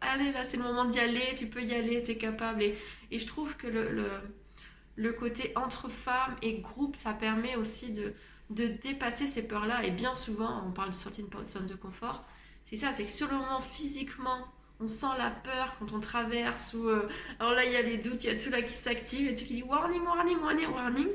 allez, 0.00 0.32
là 0.32 0.44
c'est 0.44 0.56
le 0.56 0.62
moment 0.62 0.84
d'y 0.84 1.00
aller, 1.00 1.34
tu 1.36 1.46
peux 1.46 1.62
y 1.62 1.74
aller, 1.74 2.02
tu 2.02 2.12
es 2.12 2.16
capable. 2.16 2.62
Et, 2.62 2.76
je 3.12 3.26
trouve 3.26 3.56
que 3.56 3.66
le, 3.66 5.12
côté 5.12 5.52
entre 5.56 5.88
femmes 5.88 6.36
et 6.42 6.54
groupe, 6.58 6.96
ça 6.96 7.12
permet 7.12 7.56
aussi 7.56 7.92
de, 7.92 8.12
de 8.50 8.66
dépasser 8.66 9.26
ces 9.26 9.46
peurs-là. 9.46 9.84
Et 9.84 9.90
bien 9.90 10.14
souvent, 10.14 10.64
on 10.66 10.72
parle 10.72 10.90
de 10.90 10.94
sortir 10.94 11.26
de 11.26 11.46
zone 11.46 11.66
de 11.66 11.74
confort, 11.74 12.24
c'est 12.64 12.76
ça, 12.76 12.92
c'est 12.92 13.04
que 13.04 13.10
sur 13.10 13.30
le 13.30 13.36
moment 13.36 13.60
physiquement, 13.60 14.46
on 14.80 14.88
sent 14.88 15.06
la 15.18 15.30
peur 15.30 15.76
quand 15.78 15.92
on 15.92 16.00
traverse 16.00 16.74
ou 16.74 16.88
euh, 16.88 17.08
alors 17.38 17.52
là 17.52 17.64
il 17.64 17.72
y 17.72 17.76
a 17.76 17.82
les 17.82 17.98
doutes, 17.98 18.24
il 18.24 18.26
y 18.26 18.30
a 18.30 18.38
tout 18.38 18.50
là 18.50 18.62
qui 18.62 18.72
s'active 18.72 19.28
et 19.28 19.34
tout 19.34 19.44
qui 19.44 19.54
dit 19.54 19.62
warning, 19.62 20.02
warning, 20.02 20.38
warning, 20.38 20.66
warning. 20.68 21.08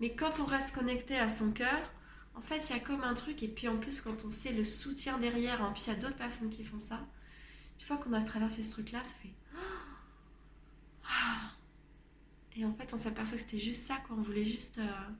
Mais 0.00 0.14
quand 0.14 0.40
on 0.40 0.44
reste 0.44 0.74
connecté 0.74 1.16
à 1.16 1.28
son 1.28 1.52
cœur, 1.52 1.92
en 2.34 2.40
fait 2.40 2.68
il 2.68 2.76
y 2.76 2.78
a 2.78 2.80
comme 2.80 3.02
un 3.02 3.14
truc 3.14 3.42
et 3.42 3.48
puis 3.48 3.68
en 3.68 3.76
plus 3.76 4.00
quand 4.00 4.24
on 4.24 4.30
sait 4.30 4.52
le 4.52 4.64
soutien 4.64 5.18
derrière, 5.18 5.62
en 5.62 5.72
plus 5.72 5.86
il 5.86 5.90
y 5.90 5.96
a 5.96 5.98
d'autres 5.98 6.16
personnes 6.16 6.50
qui 6.50 6.64
font 6.64 6.78
ça. 6.78 7.00
Une 7.78 7.86
fois 7.86 7.98
qu'on 7.98 8.12
a 8.12 8.22
traversé 8.22 8.62
ce 8.62 8.72
truc 8.72 8.92
là, 8.92 9.02
ça 9.04 9.14
fait 9.22 9.34
et 12.60 12.64
en 12.64 12.72
fait 12.72 12.92
on 12.94 12.98
s'aperçoit 12.98 13.36
que 13.36 13.42
c'était 13.42 13.58
juste 13.58 13.82
ça 13.82 13.96
quoi, 14.06 14.16
on 14.18 14.22
voulait 14.22 14.44
juste 14.44 14.78
euh, 14.78 15.10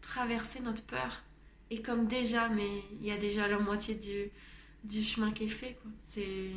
traverser 0.00 0.60
notre 0.60 0.82
peur. 0.82 1.22
Et 1.70 1.82
comme 1.82 2.06
déjà, 2.06 2.48
mais 2.48 2.82
il 3.00 3.06
y 3.06 3.10
a 3.10 3.16
déjà 3.16 3.48
la 3.48 3.58
moitié 3.58 3.94
du, 3.94 4.30
du 4.84 5.02
chemin 5.02 5.32
qui 5.32 5.44
est 5.44 5.48
fait. 5.48 5.78
C'est. 6.02 6.50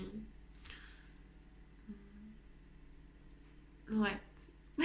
Ouais. 3.89 4.19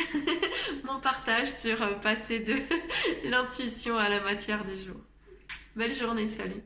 Mon 0.85 1.01
partage 1.01 1.51
sur 1.51 1.83
euh, 1.83 1.95
passer 1.95 2.41
de 2.41 2.55
l'intuition 3.29 3.99
à 3.99 4.09
la 4.09 4.21
matière 4.21 4.65
du 4.65 4.75
jour. 4.81 4.97
Belle 5.77 5.93
journée, 5.93 6.29
salut. 6.29 6.63